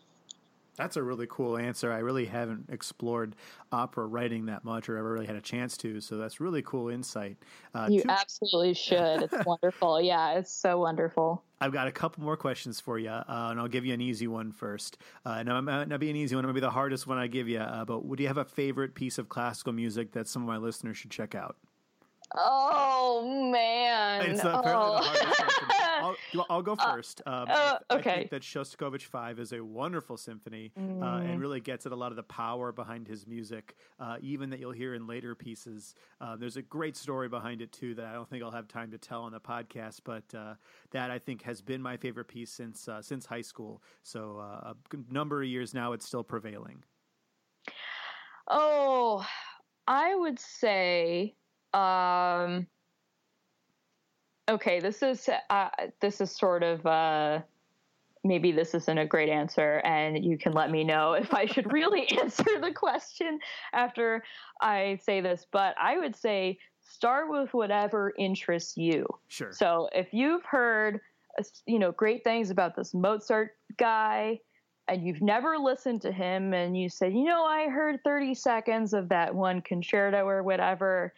That's 0.76 0.96
a 0.96 1.02
really 1.02 1.26
cool 1.28 1.56
answer. 1.56 1.92
I 1.92 1.98
really 1.98 2.26
haven't 2.26 2.66
explored 2.68 3.37
opera 3.70 4.06
writing 4.06 4.46
that 4.46 4.64
much, 4.64 4.88
or 4.88 4.96
ever 4.96 5.12
really 5.12 5.26
had 5.26 5.37
a 5.37 5.40
chance 5.40 5.76
to. 5.78 6.00
So 6.00 6.16
that's 6.16 6.40
really 6.40 6.62
cool 6.62 6.88
insight. 6.88 7.37
Uh, 7.74 7.88
you 7.90 8.02
absolutely 8.08 8.74
should. 8.74 9.22
It's 9.22 9.34
wonderful. 9.46 10.00
Yeah, 10.00 10.32
it's 10.38 10.52
so 10.52 10.80
wonderful. 10.80 11.42
I've 11.60 11.72
got 11.72 11.87
a 11.87 11.92
couple 11.92 12.24
more 12.24 12.37
questions 12.37 12.80
for 12.80 12.98
you, 12.98 13.10
uh, 13.10 13.24
and 13.28 13.60
I'll 13.60 13.68
give 13.68 13.84
you 13.84 13.94
an 13.94 14.00
easy 14.00 14.26
one 14.26 14.52
first. 14.52 14.98
Uh, 15.24 15.42
now, 15.42 15.58
it 15.58 15.62
might 15.62 15.88
not 15.88 16.00
be 16.00 16.10
an 16.10 16.16
easy 16.16 16.34
one; 16.34 16.44
it 16.44 16.48
might 16.48 16.54
be 16.54 16.60
the 16.60 16.70
hardest 16.70 17.06
one 17.06 17.18
I 17.18 17.26
give 17.26 17.48
you. 17.48 17.60
Uh, 17.60 17.84
but 17.84 18.04
would 18.04 18.20
you 18.20 18.26
have 18.26 18.38
a 18.38 18.44
favorite 18.44 18.94
piece 18.94 19.18
of 19.18 19.28
classical 19.28 19.72
music 19.72 20.12
that 20.12 20.28
some 20.28 20.42
of 20.42 20.48
my 20.48 20.56
listeners 20.56 20.96
should 20.96 21.10
check 21.10 21.34
out? 21.34 21.56
Oh 22.37 23.50
man! 23.52 24.22
It's 24.30 24.40
apparently 24.40 24.72
oh. 24.72 24.98
the 24.98 25.04
hardest 25.04 25.37
question. 25.37 25.78
I'll, 26.35 26.46
I'll, 26.50 26.62
go 26.62 26.74
uh, 26.78 26.94
first. 26.94 27.22
Um, 27.26 27.46
uh, 27.48 27.78
okay. 27.90 28.11
I 28.11 28.14
think 28.16 28.30
that 28.30 28.42
Shostakovich 28.42 29.02
Five 29.02 29.38
is 29.38 29.52
a 29.52 29.62
wonderful 29.62 30.16
symphony, 30.16 30.72
mm. 30.78 31.02
uh, 31.02 31.22
and 31.22 31.38
mm. 31.38 31.40
really 31.40 31.61
gets 31.61 31.87
at 31.87 31.92
a 31.92 31.96
lot 31.96 32.12
of 32.12 32.16
the 32.16 32.22
power 32.22 32.72
behind 32.72 33.07
his 33.07 33.26
music, 33.26 33.76
uh, 34.00 34.16
even 34.20 34.50
that 34.50 34.61
you'll 34.61 34.72
hear 34.72 34.94
in 34.94 35.07
later 35.07 35.35
pieces. 35.35 35.94
Uh, 36.20 36.37
there's 36.37 36.57
a 36.57 36.62
great 36.62 36.96
story 36.96 37.28
behind 37.28 37.61
it 37.62 37.72
too 37.72 37.94
that 37.94 38.07
I 38.07 38.12
don't 38.12 38.28
think 38.28 38.42
I'll 38.42 38.50
have 38.50 38.68
time 38.68 38.90
to 38.90 38.98
tell 38.98 39.22
on 39.22 39.33
the 39.33 39.40
podcast, 39.40 40.00
but 40.04 40.24
uh, 40.35 40.54
that 40.90 41.11
I 41.11 41.18
think 41.18 41.42
has 41.42 41.61
been 41.61 41.83
my 41.83 41.96
favorite 41.96 42.28
piece 42.28 42.50
since 42.50 42.88
since 43.00 43.26
high 43.26 43.42
school. 43.42 43.83
So 44.02 44.38
a 44.38 44.74
number 45.11 45.42
of 45.42 45.48
years 45.48 45.74
now, 45.74 45.92
it's 45.92 46.07
still 46.07 46.24
prevailing. 46.24 46.83
Oh, 48.48 49.26
I 49.87 50.14
would 50.14 50.38
say 50.38 51.35
um, 51.72 52.66
okay, 54.48 54.80
this 54.80 55.02
is 55.02 55.28
uh, 55.50 55.68
this 56.00 56.20
is 56.20 56.30
sort 56.30 56.62
of 56.62 56.85
uh, 56.87 57.40
maybe 58.22 58.52
this 58.52 58.74
isn't 58.74 58.98
a 58.98 59.07
great 59.07 59.28
answer, 59.28 59.80
and 59.85 60.24
you 60.24 60.38
can 60.38 60.52
let 60.52 60.70
me 60.70 60.85
know 60.85 61.12
if 61.14 61.33
I 61.35 61.46
should 61.46 61.72
really 61.72 62.09
answer 62.20 62.61
the 62.61 62.72
question 62.72 63.38
after 63.72 64.22
I 64.61 64.98
say 65.02 65.20
this. 65.20 65.46
But 65.50 65.74
I 65.80 65.98
would 65.98 66.16
say 66.16 66.59
start 66.80 67.30
with 67.30 67.52
whatever 67.54 68.12
interests 68.18 68.76
you. 68.76 69.07
Sure. 69.28 69.52
So 69.52 69.88
if 69.92 70.12
you've 70.12 70.44
heard 70.44 71.00
you 71.66 71.78
know 71.78 71.92
great 71.92 72.22
things 72.24 72.50
about 72.50 72.76
this 72.76 72.94
Mozart 72.94 73.57
guy 73.76 74.40
and 74.88 75.07
you've 75.07 75.22
never 75.22 75.57
listened 75.57 76.02
to 76.02 76.12
him 76.12 76.52
and 76.52 76.76
you 76.76 76.88
said, 76.88 77.12
you 77.12 77.24
know, 77.24 77.44
I 77.44 77.68
heard 77.68 78.00
30 78.04 78.35
seconds 78.35 78.92
of 78.92 79.09
that 79.09 79.35
one 79.35 79.62
concerto 79.62 80.26
or 80.26 80.42
whatever, 80.42 81.14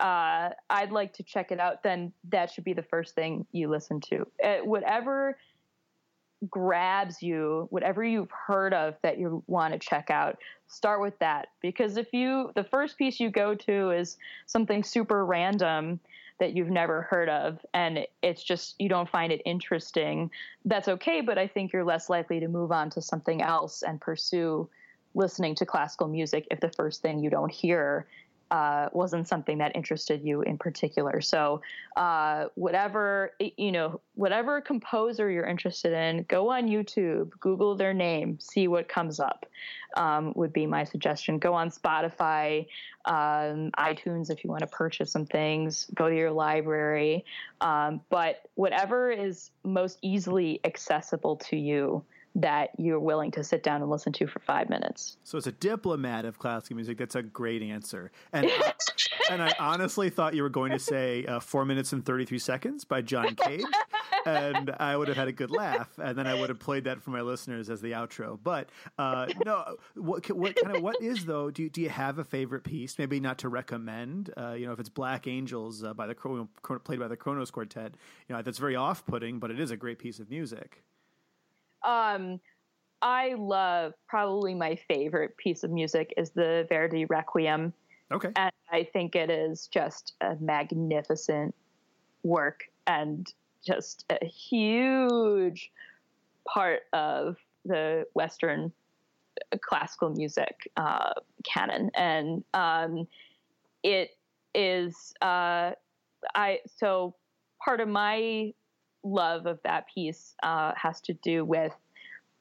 uh, 0.00 0.50
I'd 0.70 0.92
like 0.92 1.14
to 1.14 1.22
check 1.22 1.50
it 1.50 1.60
out, 1.60 1.82
then 1.82 2.12
that 2.30 2.50
should 2.50 2.64
be 2.64 2.72
the 2.72 2.82
first 2.82 3.14
thing 3.14 3.46
you 3.52 3.68
listen 3.68 4.00
to. 4.02 4.26
Uh, 4.42 4.56
whatever 4.64 5.38
grabs 6.48 7.20
you, 7.20 7.66
whatever 7.70 8.04
you've 8.04 8.30
heard 8.30 8.72
of 8.72 8.94
that 9.02 9.18
you 9.18 9.42
want 9.48 9.72
to 9.72 9.78
check 9.78 10.08
out, 10.10 10.38
start 10.68 11.00
with 11.00 11.18
that. 11.18 11.48
Because 11.60 11.96
if 11.96 12.12
you, 12.12 12.52
the 12.54 12.62
first 12.62 12.96
piece 12.96 13.18
you 13.18 13.30
go 13.30 13.54
to 13.54 13.90
is 13.90 14.16
something 14.46 14.84
super 14.84 15.24
random 15.26 15.98
that 16.38 16.54
you've 16.54 16.70
never 16.70 17.02
heard 17.02 17.28
of, 17.28 17.58
and 17.74 18.06
it's 18.22 18.44
just, 18.44 18.76
you 18.78 18.88
don't 18.88 19.08
find 19.08 19.32
it 19.32 19.42
interesting, 19.44 20.30
that's 20.64 20.86
okay. 20.86 21.20
But 21.20 21.38
I 21.38 21.48
think 21.48 21.72
you're 21.72 21.84
less 21.84 22.08
likely 22.08 22.38
to 22.38 22.46
move 22.46 22.70
on 22.70 22.90
to 22.90 23.02
something 23.02 23.42
else 23.42 23.82
and 23.82 24.00
pursue 24.00 24.68
listening 25.14 25.56
to 25.56 25.66
classical 25.66 26.06
music 26.06 26.46
if 26.52 26.60
the 26.60 26.70
first 26.70 27.02
thing 27.02 27.18
you 27.18 27.30
don't 27.30 27.50
hear 27.50 28.06
uh, 28.50 28.88
wasn't 28.92 29.28
something 29.28 29.58
that 29.58 29.76
interested 29.76 30.22
you 30.22 30.42
in 30.42 30.58
particular. 30.58 31.20
So, 31.20 31.60
uh, 31.96 32.46
whatever 32.54 33.32
you 33.56 33.72
know, 33.72 34.00
whatever 34.14 34.60
composer 34.60 35.30
you're 35.30 35.46
interested 35.46 35.92
in, 35.92 36.24
go 36.24 36.50
on 36.50 36.66
YouTube, 36.66 37.30
Google 37.40 37.76
their 37.76 37.94
name, 37.94 38.38
see 38.40 38.68
what 38.68 38.88
comes 38.88 39.20
up. 39.20 39.46
Um, 39.96 40.34
would 40.36 40.52
be 40.52 40.66
my 40.66 40.84
suggestion. 40.84 41.38
Go 41.38 41.54
on 41.54 41.70
Spotify, 41.70 42.66
um, 43.06 43.70
iTunes 43.78 44.30
if 44.30 44.44
you 44.44 44.50
want 44.50 44.60
to 44.60 44.66
purchase 44.66 45.10
some 45.10 45.24
things. 45.24 45.86
Go 45.94 46.10
to 46.10 46.14
your 46.14 46.30
library, 46.30 47.24
um, 47.62 48.02
but 48.10 48.42
whatever 48.54 49.10
is 49.10 49.50
most 49.64 49.98
easily 50.02 50.60
accessible 50.64 51.36
to 51.36 51.56
you 51.56 52.04
that 52.34 52.70
you're 52.78 53.00
willing 53.00 53.30
to 53.32 53.42
sit 53.42 53.62
down 53.62 53.82
and 53.82 53.90
listen 53.90 54.12
to 54.12 54.26
for 54.26 54.38
five 54.40 54.68
minutes. 54.68 55.16
So, 55.24 55.38
as 55.38 55.46
a 55.46 55.52
diplomat 55.52 56.24
of 56.24 56.38
classical 56.38 56.76
music, 56.76 56.98
that's 56.98 57.14
a 57.14 57.22
great 57.22 57.62
answer. 57.62 58.10
And 58.32 58.46
I, 58.50 58.72
and 59.30 59.42
I 59.42 59.54
honestly 59.58 60.10
thought 60.10 60.34
you 60.34 60.42
were 60.42 60.48
going 60.48 60.72
to 60.72 60.78
say 60.78 61.24
uh, 61.26 61.40
four 61.40 61.64
minutes 61.64 61.92
and 61.92 62.04
thirty 62.04 62.24
three 62.24 62.38
seconds 62.38 62.84
by 62.84 63.02
John 63.02 63.34
Cage, 63.34 63.64
and 64.26 64.74
I 64.78 64.96
would 64.96 65.08
have 65.08 65.16
had 65.16 65.28
a 65.28 65.32
good 65.32 65.50
laugh, 65.50 65.90
and 65.98 66.16
then 66.16 66.26
I 66.26 66.34
would 66.34 66.48
have 66.48 66.58
played 66.58 66.84
that 66.84 67.02
for 67.02 67.10
my 67.10 67.20
listeners 67.20 67.70
as 67.70 67.80
the 67.80 67.92
outro. 67.92 68.38
But 68.42 68.68
uh, 68.98 69.26
no, 69.44 69.76
what 69.94 70.30
what 70.30 70.56
kind 70.56 70.76
of 70.76 70.82
what 70.82 71.00
is 71.02 71.24
though? 71.24 71.50
Do 71.50 71.64
you, 71.64 71.70
do 71.70 71.80
you 71.80 71.88
have 71.88 72.18
a 72.18 72.24
favorite 72.24 72.64
piece? 72.64 72.98
Maybe 72.98 73.20
not 73.20 73.38
to 73.38 73.48
recommend. 73.48 74.32
Uh, 74.36 74.52
you 74.52 74.66
know, 74.66 74.72
if 74.72 74.80
it's 74.80 74.88
Black 74.88 75.26
Angels 75.26 75.82
uh, 75.84 75.94
by 75.94 76.06
the 76.06 76.14
played 76.14 77.00
by 77.00 77.08
the 77.08 77.16
Kronos 77.16 77.50
Quartet, 77.50 77.94
you 78.28 78.34
know 78.34 78.42
that's 78.42 78.58
very 78.58 78.76
off 78.76 79.04
putting, 79.06 79.38
but 79.38 79.50
it 79.50 79.60
is 79.60 79.70
a 79.70 79.76
great 79.76 79.98
piece 79.98 80.18
of 80.18 80.30
music. 80.30 80.82
Um, 81.82 82.40
I 83.00 83.34
love 83.38 83.94
probably 84.08 84.54
my 84.54 84.76
favorite 84.88 85.36
piece 85.36 85.62
of 85.62 85.70
music 85.70 86.12
is 86.16 86.30
the 86.30 86.66
Verdi 86.68 87.04
Requiem. 87.04 87.72
Okay. 88.10 88.30
And 88.36 88.52
I 88.72 88.84
think 88.84 89.14
it 89.14 89.30
is 89.30 89.68
just 89.68 90.14
a 90.20 90.36
magnificent 90.40 91.54
work 92.22 92.64
and 92.86 93.32
just 93.64 94.04
a 94.10 94.24
huge 94.24 95.70
part 96.46 96.82
of 96.92 97.36
the 97.64 98.06
Western 98.14 98.72
classical 99.60 100.10
music 100.10 100.70
uh, 100.76 101.12
canon. 101.44 101.90
And 101.94 102.42
um, 102.54 103.06
it 103.82 104.16
is, 104.54 105.14
uh, 105.22 105.72
I, 106.34 106.60
so 106.66 107.14
part 107.64 107.80
of 107.80 107.88
my 107.88 108.52
love 109.02 109.46
of 109.46 109.60
that 109.64 109.86
piece 109.92 110.34
uh, 110.42 110.72
has 110.76 111.00
to 111.02 111.14
do 111.14 111.44
with 111.44 111.74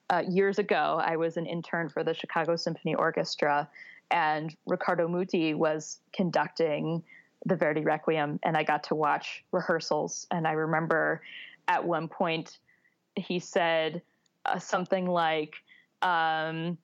uh, 0.10 0.24
years 0.28 0.58
ago, 0.58 1.02
I 1.04 1.18
was 1.18 1.38
an 1.38 1.46
intern 1.46 1.90
for 1.90 2.04
the 2.04 2.14
Chicago 2.14 2.56
Symphony 2.56 2.96
Orchestra, 2.96 3.68
and 4.10 4.56
Riccardo 4.66 5.08
Muti 5.08 5.54
was 5.54 6.00
conducting 6.14 7.04
the 7.46 7.56
Verdi 7.56 7.82
Requiem, 7.82 8.40
and 8.44 8.56
I 8.56 8.64
got 8.64 8.84
to 8.86 8.96
watch 8.96 9.44
rehearsals. 9.52 10.26
And 10.32 10.48
I 10.48 10.54
remember 10.54 11.22
at 11.68 11.84
one 11.84 12.08
point 12.08 12.58
he 13.16 13.40
said 13.40 14.02
uh, 14.46 14.60
something 14.60 15.08
like, 15.08 15.56
um, 16.02 16.78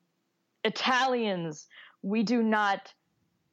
Italians, 0.66 1.68
we 2.02 2.24
do 2.24 2.44
not 2.44 2.94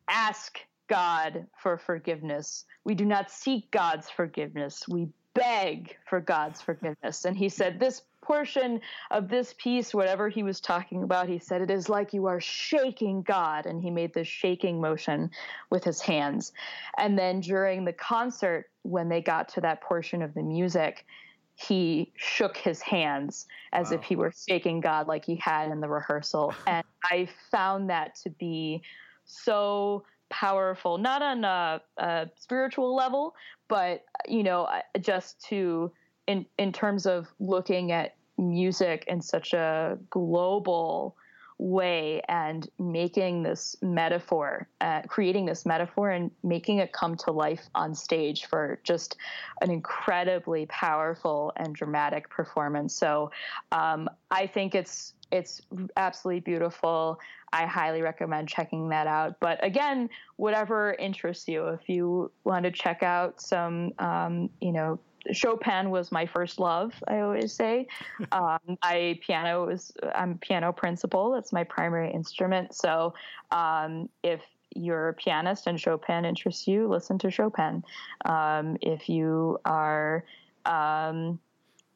ask 0.09 0.59
God 0.88 1.46
for 1.62 1.78
forgiveness. 1.78 2.64
We 2.85 2.94
do 2.94 3.04
not 3.04 3.30
seek 3.30 3.70
God's 3.70 4.11
forgiveness. 4.11 4.88
We 4.88 5.09
beg 5.34 5.96
for 6.08 6.20
God's 6.20 6.60
forgiveness. 6.60 7.24
And 7.24 7.36
he 7.36 7.48
said, 7.48 7.78
This 7.78 8.02
portion 8.22 8.80
of 9.10 9.28
this 9.28 9.54
piece, 9.58 9.94
whatever 9.94 10.28
he 10.28 10.42
was 10.42 10.60
talking 10.60 11.02
about, 11.02 11.28
he 11.28 11.38
said, 11.38 11.62
It 11.62 11.70
is 11.70 11.88
like 11.88 12.12
you 12.12 12.26
are 12.26 12.40
shaking 12.40 13.22
God. 13.22 13.66
And 13.66 13.82
he 13.82 13.90
made 13.90 14.14
this 14.14 14.28
shaking 14.28 14.80
motion 14.80 15.30
with 15.70 15.84
his 15.84 16.00
hands. 16.00 16.52
And 16.98 17.18
then 17.18 17.40
during 17.40 17.84
the 17.84 17.92
concert, 17.92 18.70
when 18.82 19.08
they 19.08 19.20
got 19.20 19.48
to 19.50 19.60
that 19.62 19.80
portion 19.80 20.22
of 20.22 20.34
the 20.34 20.42
music, 20.42 21.06
he 21.54 22.12
shook 22.16 22.56
his 22.56 22.80
hands 22.80 23.46
as 23.72 23.90
wow. 23.90 23.96
if 23.96 24.02
he 24.02 24.16
were 24.16 24.32
shaking 24.48 24.80
God 24.80 25.08
like 25.08 25.24
he 25.24 25.36
had 25.36 25.70
in 25.70 25.80
the 25.80 25.88
rehearsal. 25.88 26.54
and 26.66 26.84
I 27.04 27.28
found 27.50 27.90
that 27.90 28.14
to 28.22 28.30
be 28.30 28.82
so 29.24 30.04
powerful, 30.30 30.98
not 30.98 31.22
on 31.22 31.44
a, 31.44 31.80
a, 31.98 32.28
spiritual 32.36 32.94
level, 32.94 33.34
but 33.68 34.04
you 34.26 34.42
know, 34.42 34.68
just 35.00 35.40
to 35.48 35.92
in 36.26 36.46
in 36.58 36.72
terms 36.72 37.06
of 37.06 37.28
looking 37.38 37.92
at 37.92 38.14
music 38.38 39.04
in 39.06 39.20
such 39.20 39.52
a 39.52 39.98
global 40.08 41.16
way 41.60 42.22
and 42.26 42.68
making 42.78 43.42
this 43.42 43.76
metaphor, 43.82 44.66
uh, 44.80 45.02
creating 45.02 45.44
this 45.44 45.66
metaphor 45.66 46.10
and 46.10 46.30
making 46.42 46.78
it 46.78 46.92
come 46.92 47.14
to 47.14 47.30
life 47.30 47.68
on 47.74 47.94
stage 47.94 48.46
for 48.46 48.80
just 48.82 49.16
an 49.60 49.70
incredibly 49.70 50.64
powerful 50.66 51.52
and 51.56 51.74
dramatic 51.74 52.30
performance. 52.30 52.94
So 52.94 53.30
um, 53.72 54.08
I 54.30 54.46
think 54.46 54.74
it's 54.74 55.12
it's 55.30 55.60
absolutely 55.96 56.40
beautiful. 56.40 57.20
I 57.52 57.66
highly 57.66 58.02
recommend 58.02 58.48
checking 58.48 58.88
that 58.88 59.06
out. 59.06 59.38
But 59.38 59.64
again, 59.64 60.10
whatever 60.36 60.94
interests 60.94 61.46
you, 61.46 61.68
if 61.68 61.88
you 61.88 62.32
want 62.42 62.64
to 62.64 62.72
check 62.72 63.04
out 63.04 63.40
some, 63.40 63.92
um, 64.00 64.50
you 64.60 64.72
know, 64.72 64.98
Chopin 65.33 65.90
was 65.90 66.11
my 66.11 66.26
first 66.26 66.59
love. 66.59 66.92
I 67.09 67.20
always 67.20 67.52
say, 67.52 67.87
um, 68.33 68.59
I 68.83 69.18
piano 69.22 69.66
was 69.66 69.92
I'm 70.14 70.38
piano 70.38 70.72
principal. 70.72 71.33
That's 71.33 71.52
my 71.52 71.64
primary 71.64 72.12
instrument. 72.12 72.74
So 72.74 73.14
um, 73.50 74.09
if 74.22 74.40
you're 74.74 75.09
a 75.09 75.14
pianist 75.14 75.66
and 75.66 75.80
Chopin 75.80 76.24
interests 76.24 76.66
you, 76.66 76.88
listen 76.88 77.18
to 77.18 77.30
Chopin. 77.30 77.83
Um, 78.24 78.76
if 78.80 79.09
you 79.09 79.59
are, 79.64 80.24
um, 80.64 81.40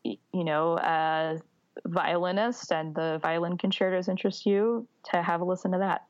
you 0.02 0.18
know, 0.32 0.78
a 0.78 1.38
violinist 1.86 2.72
and 2.72 2.94
the 2.94 3.18
violin 3.22 3.58
concertos 3.58 4.08
interest 4.08 4.46
you, 4.46 4.86
to 5.12 5.22
have 5.22 5.40
a 5.40 5.44
listen 5.44 5.72
to 5.72 5.78
that. 5.78 6.04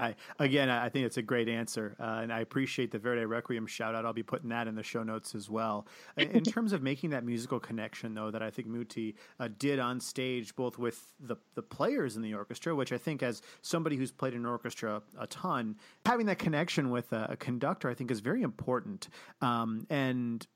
I 0.00 0.14
again, 0.38 0.70
I 0.70 0.88
think 0.88 1.06
it's 1.06 1.16
a 1.16 1.22
great 1.22 1.48
answer, 1.48 1.96
uh, 2.00 2.20
and 2.22 2.32
I 2.32 2.40
appreciate 2.40 2.90
the 2.90 2.98
Verdi 2.98 3.24
Requiem 3.24 3.66
shout 3.66 3.94
out. 3.94 4.06
I'll 4.06 4.12
be 4.12 4.22
putting 4.22 4.48
that 4.48 4.66
in 4.66 4.74
the 4.74 4.82
show 4.82 5.02
notes 5.02 5.34
as 5.34 5.50
well. 5.50 5.86
in 6.16 6.42
terms 6.44 6.72
of 6.72 6.82
making 6.82 7.10
that 7.10 7.24
musical 7.24 7.60
connection, 7.60 8.14
though, 8.14 8.30
that 8.30 8.42
I 8.42 8.50
think 8.50 8.68
Muti 8.68 9.16
uh, 9.38 9.48
did 9.58 9.78
on 9.78 10.00
stage, 10.00 10.56
both 10.56 10.78
with 10.78 11.12
the 11.20 11.36
the 11.54 11.62
players 11.62 12.16
in 12.16 12.22
the 12.22 12.34
orchestra, 12.34 12.74
which 12.74 12.92
I 12.92 12.98
think, 12.98 13.22
as 13.22 13.42
somebody 13.62 13.96
who's 13.96 14.12
played 14.12 14.34
in 14.34 14.40
an 14.40 14.46
orchestra 14.46 15.02
a 15.18 15.26
ton, 15.26 15.76
having 16.06 16.26
that 16.26 16.38
connection 16.38 16.90
with 16.90 17.12
a, 17.12 17.28
a 17.30 17.36
conductor, 17.36 17.88
I 17.88 17.94
think, 17.94 18.10
is 18.10 18.20
very 18.20 18.42
important. 18.42 19.08
Um, 19.40 19.86
and 19.90 20.46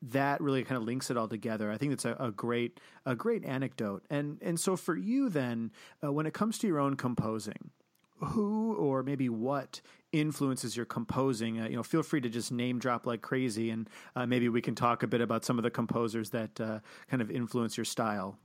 that 0.00 0.40
really 0.40 0.62
kind 0.62 0.76
of 0.76 0.84
links 0.84 1.10
it 1.10 1.16
all 1.16 1.28
together. 1.28 1.70
I 1.72 1.76
think 1.76 1.92
it's 1.92 2.04
a, 2.04 2.16
a 2.20 2.30
great 2.30 2.80
a 3.04 3.14
great 3.14 3.44
anecdote. 3.44 4.04
And 4.10 4.38
and 4.40 4.58
so 4.58 4.76
for 4.76 4.96
you 4.96 5.28
then, 5.28 5.72
uh, 6.02 6.12
when 6.12 6.26
it 6.26 6.34
comes 6.34 6.58
to 6.58 6.66
your 6.66 6.78
own 6.78 6.94
composing, 6.94 7.70
who 8.20 8.74
or 8.74 9.02
maybe 9.02 9.28
what 9.28 9.80
influences 10.12 10.76
your 10.76 10.86
composing? 10.86 11.60
Uh, 11.60 11.68
you 11.68 11.76
know, 11.76 11.82
feel 11.82 12.02
free 12.02 12.20
to 12.20 12.28
just 12.28 12.52
name 12.52 12.78
drop 12.78 13.06
like 13.06 13.22
crazy, 13.22 13.70
and 13.70 13.88
uh, 14.16 14.26
maybe 14.26 14.48
we 14.48 14.60
can 14.60 14.74
talk 14.74 15.02
a 15.02 15.06
bit 15.06 15.20
about 15.20 15.44
some 15.44 15.58
of 15.58 15.62
the 15.62 15.70
composers 15.70 16.30
that 16.30 16.60
uh, 16.60 16.78
kind 17.10 17.22
of 17.22 17.30
influence 17.30 17.76
your 17.76 17.84
style. 17.84 18.38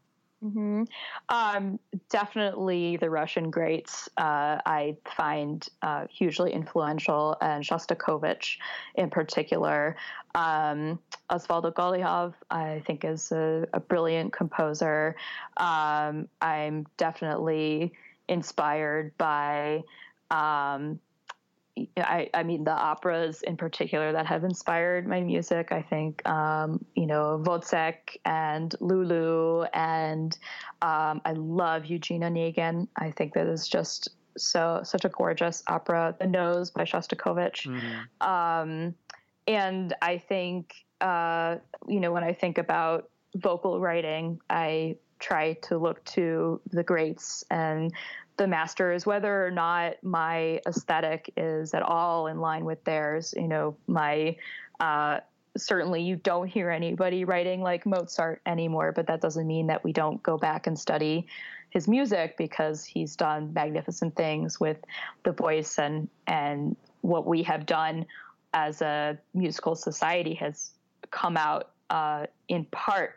Mm-hmm. 0.44 0.84
Um, 1.30 1.80
definitely 2.10 2.98
the 2.98 3.10
Russian 3.10 3.50
greats 3.50 4.10
uh, 4.18 4.60
I 4.66 4.98
find 5.16 5.66
uh, 5.82 6.06
hugely 6.12 6.52
influential, 6.52 7.38
and 7.42 7.64
Shostakovich 7.64 8.58
in 8.96 9.10
particular. 9.10 9.96
Um, 10.36 11.00
Osvaldo 11.32 11.74
Golijov, 11.74 12.34
I 12.50 12.84
think, 12.86 13.06
is 13.06 13.32
a, 13.32 13.68
a 13.74 13.80
brilliant 13.80 14.34
composer. 14.34 15.16
Um, 15.56 16.28
I'm 16.42 16.88
definitely 16.98 17.94
inspired 18.28 19.18
by 19.18 19.84
um, 20.32 21.00
I, 21.98 22.30
I, 22.34 22.44
mean 22.44 22.64
the 22.64 22.72
operas 22.72 23.42
in 23.42 23.58
particular 23.58 24.12
that 24.12 24.28
have 24.28 24.44
inspired 24.44 25.08
my 25.08 25.22
music. 25.22 25.72
I 25.72 25.82
think 25.82 26.28
um, 26.28 26.86
you 26.96 27.08
know 27.08 27.42
Wozzeck 27.44 28.18
and 28.26 28.74
Lulu, 28.80 29.64
and 29.74 30.38
um, 30.82 31.22
I 31.26 31.34
love 31.36 31.86
Eugene 31.86 32.22
Onegin. 32.22 32.88
I 32.96 33.12
think 33.12 33.34
that 33.34 33.48
is 33.48 33.68
just 33.68 34.10
so 34.38 34.82
such 34.84 35.04
a 35.04 35.10
gorgeous 35.10 35.64
opera. 35.68 36.16
The 36.20 36.28
Nose 36.28 36.70
by 36.70 36.84
Shostakovich, 36.84 37.68
mm-hmm. 37.68 38.28
um, 38.28 38.94
and 39.48 39.96
I 40.02 40.20
think 40.20 40.76
uh, 41.02 41.58
you 41.88 42.00
know 42.00 42.12
when 42.12 42.24
I 42.24 42.34
think 42.34 42.60
about 42.60 43.10
vocal 43.36 43.80
writing, 43.80 44.40
I 44.48 44.98
try 45.24 45.54
to 45.54 45.78
look 45.78 46.04
to 46.04 46.60
the 46.72 46.84
greats 46.84 47.44
and 47.50 47.94
the 48.38 48.48
masters, 48.48 49.06
whether 49.06 49.46
or 49.46 49.52
not 49.52 50.04
my 50.04 50.60
aesthetic 50.68 51.32
is 51.38 51.74
at 51.74 51.84
all 51.84 52.28
in 52.28 52.40
line 52.40 52.66
with 52.66 52.84
theirs. 52.84 53.34
You 53.38 53.48
know, 53.48 53.76
my 53.88 54.36
uh, 54.80 55.20
certainly 55.56 56.02
you 56.02 56.16
don't 56.18 56.48
hear 56.48 56.70
anybody 56.70 57.26
writing 57.26 57.62
like 57.62 57.86
Mozart 57.86 58.42
anymore, 58.46 58.92
but 58.92 59.08
that 59.08 59.22
doesn't 59.22 59.48
mean 59.48 59.68
that 59.68 59.84
we 59.84 59.94
don't 59.94 60.22
go 60.24 60.38
back 60.38 60.68
and 60.68 60.78
study 60.78 61.28
his 61.70 61.88
music 61.88 62.38
because 62.38 62.84
he's 62.86 63.16
done 63.16 63.52
magnificent 63.54 64.16
things 64.16 64.60
with 64.60 64.78
the 65.24 65.32
voice 65.32 65.80
and 65.80 66.08
and 66.28 66.76
what 67.02 67.26
we 67.26 67.44
have 67.44 67.66
done 67.66 68.06
as 68.54 68.82
a 68.82 69.18
musical 69.34 69.76
society 69.76 70.36
has 70.36 70.72
come 71.10 71.36
out 71.36 71.72
uh, 71.90 72.26
in 72.48 72.66
part 72.66 73.16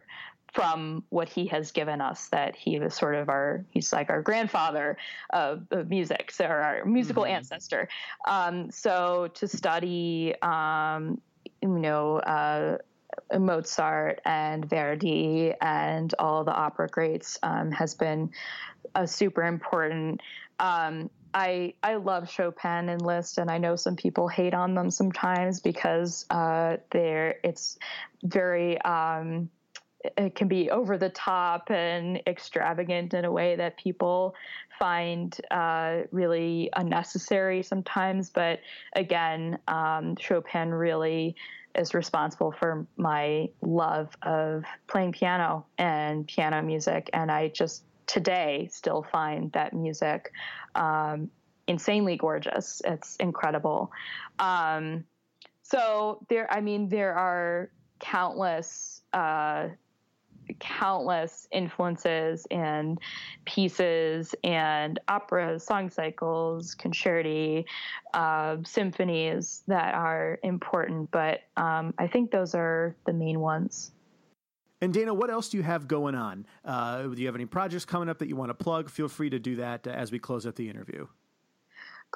from 0.56 1.04
what 1.10 1.28
he 1.28 1.46
has 1.46 1.70
given 1.70 2.00
us 2.00 2.28
that 2.28 2.56
he 2.56 2.78
was 2.78 2.94
sort 2.94 3.14
of 3.14 3.28
our 3.28 3.62
he's 3.68 3.92
like 3.92 4.08
our 4.08 4.22
grandfather 4.22 4.96
of, 5.30 5.66
of 5.70 5.90
music 5.90 6.30
so 6.30 6.46
our 6.46 6.82
musical 6.86 7.24
mm-hmm. 7.24 7.34
ancestor 7.34 7.86
um, 8.26 8.70
so 8.70 9.28
to 9.34 9.46
study 9.46 10.34
um, 10.40 11.20
you 11.60 11.68
know 11.68 12.16
uh, 12.16 12.78
Mozart 13.38 14.22
and 14.24 14.64
Verdi 14.64 15.52
and 15.60 16.14
all 16.18 16.42
the 16.42 16.54
opera 16.54 16.88
greats 16.88 17.38
um, 17.42 17.70
has 17.70 17.94
been 17.94 18.30
a 18.94 19.06
super 19.06 19.42
important. 19.42 20.22
Um, 20.58 21.10
I 21.34 21.74
I 21.82 21.96
love 21.96 22.30
Chopin 22.30 22.88
and 22.88 23.02
Liszt, 23.02 23.36
and 23.38 23.50
I 23.50 23.58
know 23.58 23.76
some 23.76 23.96
people 23.96 24.26
hate 24.26 24.54
on 24.54 24.74
them 24.74 24.90
sometimes 24.90 25.60
because 25.60 26.24
uh, 26.30 26.78
they're 26.90 27.36
it's 27.44 27.78
very 28.22 28.80
um, 28.82 29.50
it 30.16 30.34
can 30.34 30.48
be 30.48 30.70
over 30.70 30.98
the 30.98 31.10
top 31.10 31.70
and 31.70 32.20
extravagant 32.26 33.14
in 33.14 33.24
a 33.24 33.32
way 33.32 33.56
that 33.56 33.76
people 33.76 34.34
find 34.78 35.38
uh, 35.50 36.02
really 36.10 36.70
unnecessary 36.76 37.62
sometimes. 37.62 38.30
But 38.30 38.60
again, 38.94 39.58
um, 39.68 40.16
Chopin 40.18 40.72
really 40.72 41.36
is 41.74 41.94
responsible 41.94 42.52
for 42.52 42.86
my 42.96 43.48
love 43.60 44.16
of 44.22 44.64
playing 44.86 45.12
piano 45.12 45.66
and 45.78 46.26
piano 46.26 46.62
music. 46.62 47.10
And 47.12 47.30
I 47.30 47.48
just 47.48 47.84
today 48.06 48.68
still 48.72 49.06
find 49.12 49.52
that 49.52 49.72
music 49.72 50.32
um, 50.74 51.30
insanely 51.66 52.16
gorgeous. 52.16 52.80
It's 52.84 53.16
incredible. 53.16 53.90
Um, 54.38 55.04
so 55.62 56.24
there, 56.28 56.50
I 56.52 56.60
mean, 56.60 56.88
there 56.88 57.14
are 57.14 57.70
countless 57.98 59.02
uh, 59.12 59.68
countless 60.58 61.48
influences 61.52 62.46
and 62.50 62.98
pieces 63.44 64.34
and 64.44 64.98
operas, 65.08 65.64
song 65.64 65.90
cycles, 65.90 66.74
concerti, 66.74 67.64
uh, 68.14 68.56
symphonies 68.64 69.62
that 69.66 69.94
are 69.94 70.38
important. 70.42 71.10
But 71.10 71.40
um, 71.56 71.94
I 71.98 72.06
think 72.06 72.30
those 72.30 72.54
are 72.54 72.96
the 73.06 73.12
main 73.12 73.40
ones. 73.40 73.92
And 74.82 74.92
Dana, 74.92 75.14
what 75.14 75.30
else 75.30 75.48
do 75.48 75.56
you 75.56 75.62
have 75.62 75.88
going 75.88 76.14
on? 76.14 76.46
Uh, 76.64 77.04
do 77.04 77.20
you 77.20 77.26
have 77.26 77.34
any 77.34 77.46
projects 77.46 77.84
coming 77.84 78.08
up 78.08 78.18
that 78.18 78.28
you 78.28 78.36
want 78.36 78.50
to 78.50 78.54
plug? 78.54 78.90
Feel 78.90 79.08
free 79.08 79.30
to 79.30 79.38
do 79.38 79.56
that 79.56 79.86
as 79.86 80.12
we 80.12 80.18
close 80.18 80.46
out 80.46 80.56
the 80.56 80.68
interview. 80.68 81.06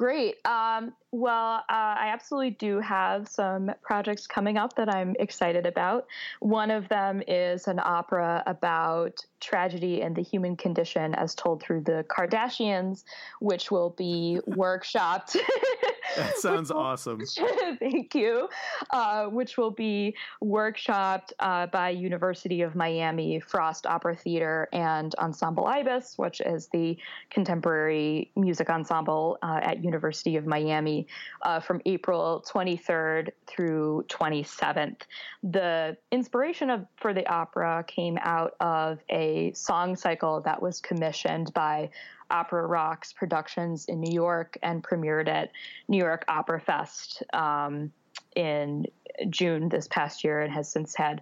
Great. 0.01 0.37
Um, 0.47 0.95
well, 1.13 1.57
uh, 1.57 1.63
I 1.69 2.09
absolutely 2.11 2.53
do 2.53 2.81
have 2.81 3.29
some 3.29 3.71
projects 3.83 4.27
coming 4.27 4.57
up 4.57 4.75
that 4.77 4.89
I'm 4.89 5.15
excited 5.19 5.67
about. 5.67 6.07
One 6.41 6.71
of 6.71 6.89
them 6.89 7.23
is 7.29 7.69
an 7.69 7.79
opera 7.79 8.43
about 8.47 9.23
tragedy 9.41 10.01
and 10.01 10.17
the 10.17 10.23
human 10.23 10.57
condition 10.57 11.15
as 11.17 11.35
told 11.35 11.63
through 11.63 11.83
the 11.83 12.07
Kardashians, 12.09 13.05
which 13.41 13.71
will 13.71 13.91
be 13.91 14.41
workshopped 14.49 15.37
That 16.17 16.37
sounds 16.39 16.71
awesome. 16.71 17.23
thank 17.79 18.15
you. 18.15 18.49
Uh, 18.91 19.27
which 19.27 19.57
will 19.57 19.71
be 19.71 20.15
workshopped 20.43 21.33
uh, 21.39 21.67
by 21.67 21.91
University 21.91 22.63
of 22.63 22.75
Miami 22.75 23.41
Frost 23.41 23.87
Opera 23.87 24.17
Theater 24.17 24.69
and 24.73 25.15
Ensemble 25.17 25.67
Ibis, 25.67 26.17
which 26.17 26.41
is 26.41 26.69
the 26.69 26.97
contemporary 27.31 28.31
music 28.37 28.71
ensemble 28.71 29.39
uh, 29.43 29.61
at 29.63 29.83
University 29.85 30.37
of 30.37 30.47
Miami, 30.47 31.07
uh, 31.43 31.61
from 31.61 31.81
April 31.87 32.45
23rd 32.49 33.31
through 33.47 34.05
27th. 34.09 35.03
The 35.43 35.97
inspiration 36.11 36.71
of 36.71 36.87
for 36.97 37.15
the 37.15 37.27
opera 37.27 37.85
came 37.87 38.19
out 38.23 38.55
of 38.61 38.99
a 39.11 39.53
song 39.53 39.97
cycle 39.97 40.41
that 40.43 40.61
was 40.61 40.81
commissioned 40.81 41.53
by 41.55 41.91
Opera 42.31 42.67
Rocks 42.67 43.13
Productions 43.13 43.87
in 43.87 44.01
New 44.01 44.13
York 44.13 44.57
and 44.63 44.83
premiered 44.83 45.29
at 45.29 45.51
New 45.89 45.99
York 45.99 46.25
Opera 46.29 46.61
Fest 46.61 47.23
um, 47.33 47.93
in 48.37 48.87
June 49.29 49.69
this 49.69 49.89
past 49.89 50.25
year 50.25 50.41
and 50.41 50.53
has 50.53 50.71
since 50.71 50.95
had 50.95 51.21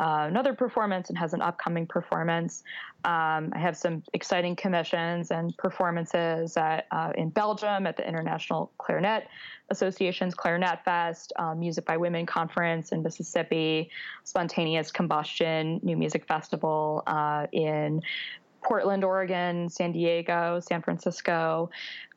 uh, 0.00 0.26
another 0.28 0.54
performance 0.54 1.08
and 1.08 1.18
has 1.18 1.34
an 1.34 1.42
upcoming 1.42 1.86
performance. 1.86 2.62
Um, 3.04 3.52
I 3.52 3.58
have 3.58 3.76
some 3.76 4.02
exciting 4.12 4.54
commissions 4.54 5.30
and 5.30 5.56
performances 5.56 6.56
at, 6.56 6.86
uh, 6.90 7.12
in 7.16 7.30
Belgium 7.30 7.86
at 7.86 7.96
the 7.96 8.06
International 8.06 8.70
Clarinet 8.78 9.26
Association's 9.70 10.34
Clarinet 10.34 10.84
Fest, 10.84 11.32
um, 11.36 11.60
Music 11.60 11.84
by 11.84 11.96
Women 11.96 12.26
Conference 12.26 12.92
in 12.92 13.02
Mississippi, 13.02 13.90
Spontaneous 14.24 14.92
Combustion 14.92 15.80
New 15.82 15.96
Music 15.96 16.26
Festival 16.26 17.02
uh, 17.06 17.46
in 17.52 18.02
Portland, 18.68 19.02
Oregon, 19.02 19.70
San 19.70 19.92
Diego, 19.92 20.60
San 20.60 20.82
Francisco. 20.82 21.70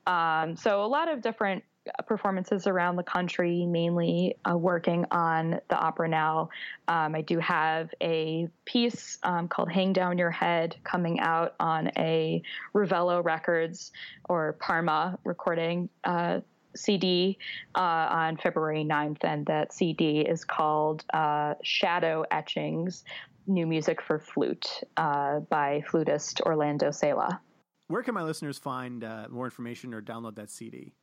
Um, 0.06 0.58
so 0.58 0.84
a 0.84 0.86
lot 0.86 1.10
of 1.10 1.22
different 1.22 1.64
performances 2.06 2.68
around 2.68 2.98
the 2.98 3.04
country, 3.04 3.66
mainly 3.66 4.36
uh, 4.50 4.56
working 4.56 5.06
on 5.12 5.62
the 5.70 5.76
opera 5.76 6.10
now. 6.10 6.50
Um, 6.88 7.16
I 7.16 7.22
do 7.22 7.40
have 7.40 7.90
a 8.02 8.50
piece 8.66 9.18
um, 9.24 9.48
called 9.48 9.72
Hang 9.72 9.94
Down 9.94 10.18
Your 10.18 10.30
Head 10.30 10.76
coming 10.84 11.20
out 11.22 11.56
on 11.60 11.88
a 11.98 12.44
Ravello 12.76 13.24
Records 13.24 13.92
or 14.30 14.54
Parma 14.60 15.18
recording 15.24 15.90
uh, 16.04 16.42
CD 16.76 17.38
uh, 17.76 17.80
on 17.80 18.38
February 18.38 18.86
9th, 18.86 19.24
and 19.24 19.46
that 19.48 19.74
CD 19.74 20.20
is 20.20 20.46
called 20.46 21.04
uh, 21.14 21.56
Shadow 21.64 22.26
Etchings 22.32 23.04
New 23.47 23.67
Music 23.67 24.01
for 24.01 24.19
Flute 24.19 24.82
uh, 24.97 25.39
by 25.39 25.84
flutist 25.89 26.41
Orlando 26.41 26.91
Cela. 26.91 27.39
Where 27.88 28.04
can 28.04 28.13
my 28.13 28.23
listeners 28.23 28.58
find 28.58 29.04
uh, 29.04 29.27
more 29.30 29.45
information 29.45 29.93
or 29.93 30.01
download 30.01 30.36
that 30.36 30.49
CD? 30.49 30.93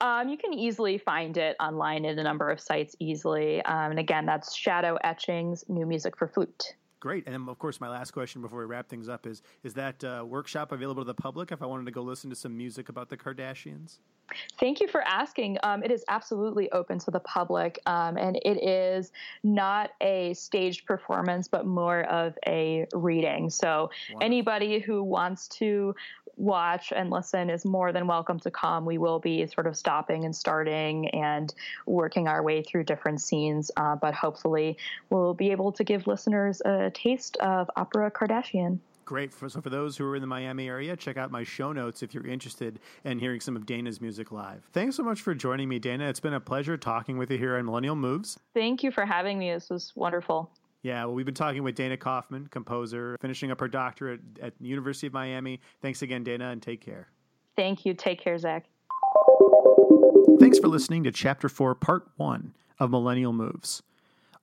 Um, 0.00 0.28
you 0.28 0.38
can 0.38 0.54
easily 0.54 0.98
find 0.98 1.36
it 1.36 1.56
online 1.60 2.04
at 2.06 2.18
a 2.18 2.22
number 2.22 2.48
of 2.50 2.60
sites 2.60 2.96
easily. 2.98 3.62
Um, 3.62 3.90
and 3.90 3.98
again, 3.98 4.24
that's 4.24 4.54
Shadow 4.54 4.96
Etchings, 5.04 5.64
New 5.68 5.86
Music 5.86 6.16
for 6.16 6.26
Flute. 6.26 6.74
Great. 7.00 7.26
And 7.26 7.34
then, 7.34 7.48
of 7.48 7.58
course, 7.58 7.80
my 7.80 7.88
last 7.88 8.10
question 8.10 8.42
before 8.42 8.58
we 8.58 8.64
wrap 8.64 8.88
things 8.88 9.08
up 9.08 9.26
is 9.26 9.42
Is 9.62 9.74
that 9.74 10.02
uh, 10.02 10.24
workshop 10.26 10.72
available 10.72 11.02
to 11.02 11.06
the 11.06 11.14
public 11.14 11.52
if 11.52 11.62
I 11.62 11.66
wanted 11.66 11.86
to 11.86 11.92
go 11.92 12.02
listen 12.02 12.28
to 12.30 12.36
some 12.36 12.56
music 12.56 12.88
about 12.88 13.08
the 13.08 13.16
Kardashians? 13.16 13.98
Thank 14.60 14.80
you 14.80 14.88
for 14.88 15.00
asking. 15.02 15.58
Um, 15.62 15.82
it 15.82 15.90
is 15.90 16.04
absolutely 16.08 16.70
open 16.72 16.98
to 16.98 17.10
the 17.10 17.20
public, 17.20 17.80
um, 17.86 18.18
and 18.18 18.36
it 18.44 18.62
is 18.62 19.10
not 19.42 19.90
a 20.02 20.34
staged 20.34 20.84
performance, 20.86 21.48
but 21.48 21.66
more 21.66 22.02
of 22.04 22.36
a 22.46 22.86
reading. 22.92 23.48
So, 23.48 23.90
Wonderful. 24.10 24.26
anybody 24.26 24.80
who 24.80 25.02
wants 25.02 25.48
to 25.48 25.94
watch 26.38 26.92
and 26.94 27.10
listen 27.10 27.50
is 27.50 27.64
more 27.64 27.92
than 27.92 28.06
welcome 28.06 28.38
to 28.40 28.50
come. 28.50 28.84
We 28.84 28.98
will 28.98 29.18
be 29.18 29.46
sort 29.46 29.66
of 29.66 29.76
stopping 29.76 30.24
and 30.24 30.34
starting 30.34 31.08
and 31.10 31.52
working 31.86 32.28
our 32.28 32.42
way 32.42 32.62
through 32.62 32.84
different 32.84 33.20
scenes, 33.20 33.70
uh, 33.76 33.96
but 33.96 34.14
hopefully, 34.14 34.78
we'll 35.10 35.34
be 35.34 35.50
able 35.50 35.72
to 35.72 35.84
give 35.84 36.06
listeners 36.06 36.62
a 36.64 36.90
taste 36.90 37.36
of 37.38 37.70
Opera 37.76 38.10
Kardashian. 38.10 38.78
Great. 39.08 39.32
For, 39.32 39.48
so, 39.48 39.62
for 39.62 39.70
those 39.70 39.96
who 39.96 40.04
are 40.04 40.16
in 40.16 40.20
the 40.20 40.26
Miami 40.26 40.68
area, 40.68 40.94
check 40.94 41.16
out 41.16 41.30
my 41.30 41.42
show 41.42 41.72
notes 41.72 42.02
if 42.02 42.12
you're 42.12 42.26
interested 42.26 42.78
in 43.04 43.18
hearing 43.18 43.40
some 43.40 43.56
of 43.56 43.64
Dana's 43.64 44.02
music 44.02 44.30
live. 44.30 44.68
Thanks 44.74 44.96
so 44.96 45.02
much 45.02 45.22
for 45.22 45.34
joining 45.34 45.66
me, 45.66 45.78
Dana. 45.78 46.10
It's 46.10 46.20
been 46.20 46.34
a 46.34 46.40
pleasure 46.40 46.76
talking 46.76 47.16
with 47.16 47.30
you 47.30 47.38
here 47.38 47.56
on 47.56 47.64
Millennial 47.64 47.96
Moves. 47.96 48.38
Thank 48.52 48.82
you 48.82 48.90
for 48.90 49.06
having 49.06 49.38
me. 49.38 49.50
This 49.50 49.70
was 49.70 49.94
wonderful. 49.96 50.50
Yeah, 50.82 51.04
well, 51.04 51.14
we've 51.14 51.26
been 51.26 51.34
talking 51.34 51.62
with 51.62 51.74
Dana 51.74 51.96
Kaufman, 51.96 52.46
composer, 52.48 53.16
finishing 53.20 53.50
up 53.50 53.60
her 53.60 53.68
doctorate 53.68 54.20
at 54.40 54.54
the 54.60 54.68
University 54.68 55.08
of 55.08 55.12
Miami. 55.12 55.60
Thanks 55.82 56.02
again, 56.02 56.22
Dana, 56.22 56.50
and 56.50 56.62
take 56.62 56.80
care. 56.80 57.08
Thank 57.56 57.84
you. 57.84 57.94
Take 57.94 58.20
care, 58.20 58.38
Zach. 58.38 58.66
Thanks 60.38 60.58
for 60.58 60.68
listening 60.68 61.02
to 61.04 61.10
Chapter 61.10 61.48
4, 61.48 61.74
Part 61.74 62.08
1 62.16 62.54
of 62.78 62.90
Millennial 62.90 63.32
Moves 63.32 63.82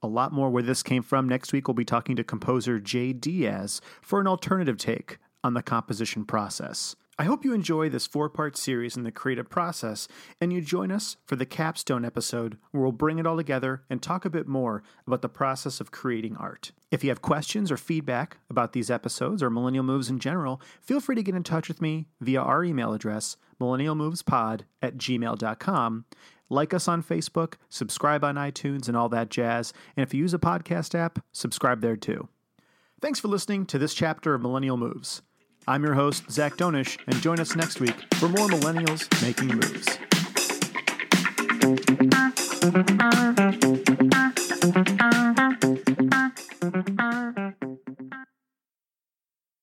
a 0.06 0.08
lot 0.08 0.32
more 0.32 0.50
where 0.50 0.64
this 0.64 0.84
came 0.84 1.04
from. 1.04 1.28
Next 1.28 1.52
week, 1.52 1.68
we'll 1.68 1.74
be 1.74 1.84
talking 1.84 2.16
to 2.16 2.24
composer 2.24 2.80
Jay 2.80 3.12
Diaz 3.12 3.82
for 4.02 4.22
an 4.22 4.28
alternative 4.28 4.78
take 4.78 5.18
on 5.44 5.56
the 5.56 5.64
composition 5.64 6.26
process. 6.26 6.96
I 7.18 7.24
hope 7.24 7.46
you 7.46 7.54
enjoy 7.54 7.88
this 7.88 8.08
four 8.08 8.30
part 8.30 8.58
series 8.58 8.98
in 8.98 9.04
the 9.04 9.12
creative 9.12 9.50
process 9.50 10.10
and 10.42 10.52
you 10.52 10.60
join 10.60 10.92
us 10.92 11.16
for 11.26 11.38
the 11.38 11.46
capstone 11.46 12.04
episode 12.04 12.58
where 12.72 12.84
we'll 12.84 12.92
bring 12.92 13.20
it 13.20 13.26
all 13.26 13.38
together 13.38 13.84
and 13.90 14.02
talk 14.02 14.26
a 14.26 14.30
bit 14.30 14.50
more 14.50 14.84
about 15.08 15.22
the 15.22 15.30
process 15.30 15.80
of 15.80 15.92
creating 15.92 16.36
art. 16.36 16.74
If 16.92 17.06
you 17.06 17.10
have 17.12 17.22
questions 17.22 17.72
or 17.72 17.78
feedback 17.78 18.40
about 18.50 18.74
these 18.74 18.92
episodes 18.92 19.42
or 19.42 19.50
Millennial 19.50 19.86
Moves 19.86 20.10
in 20.10 20.20
general, 20.20 20.62
feel 20.82 21.00
free 21.00 21.16
to 21.16 21.24
get 21.24 21.36
in 21.36 21.44
touch 21.44 21.70
with 21.70 21.82
me 21.82 22.08
via 22.20 22.42
our 22.42 22.66
email 22.66 22.94
address, 22.94 23.38
millennialmovespod 23.62 24.62
at 24.82 24.98
gmail.com, 24.98 26.06
like 26.50 26.74
us 26.74 26.88
on 26.90 27.02
Facebook, 27.02 27.54
subscribe 27.70 28.26
on 28.26 28.36
iTunes, 28.36 28.90
and 28.90 28.98
all 28.98 29.08
that 29.08 29.30
jazz. 29.30 29.72
And 29.96 30.06
if 30.06 30.14
you 30.14 30.20
use 30.20 30.34
a 30.34 30.40
podcast 30.40 30.94
app, 30.94 31.20
subscribe 31.32 31.80
there 31.80 31.96
too. 31.96 32.28
Thanks 33.00 33.22
for 33.22 33.30
listening 33.30 33.66
to 33.68 33.78
this 33.78 33.94
chapter 33.94 34.34
of 34.34 34.42
Millennial 34.42 34.76
Moves. 34.76 35.22
I'm 35.68 35.84
your 35.84 35.96
host, 35.96 36.30
Zach 36.30 36.58
Donish, 36.58 37.00
and 37.08 37.20
join 37.22 37.40
us 37.40 37.56
next 37.56 37.80
week 37.80 37.96
for 38.16 38.30
more 38.30 38.48
Millennials 38.48 39.10
Making 39.24 39.56
Moves. 39.56 39.98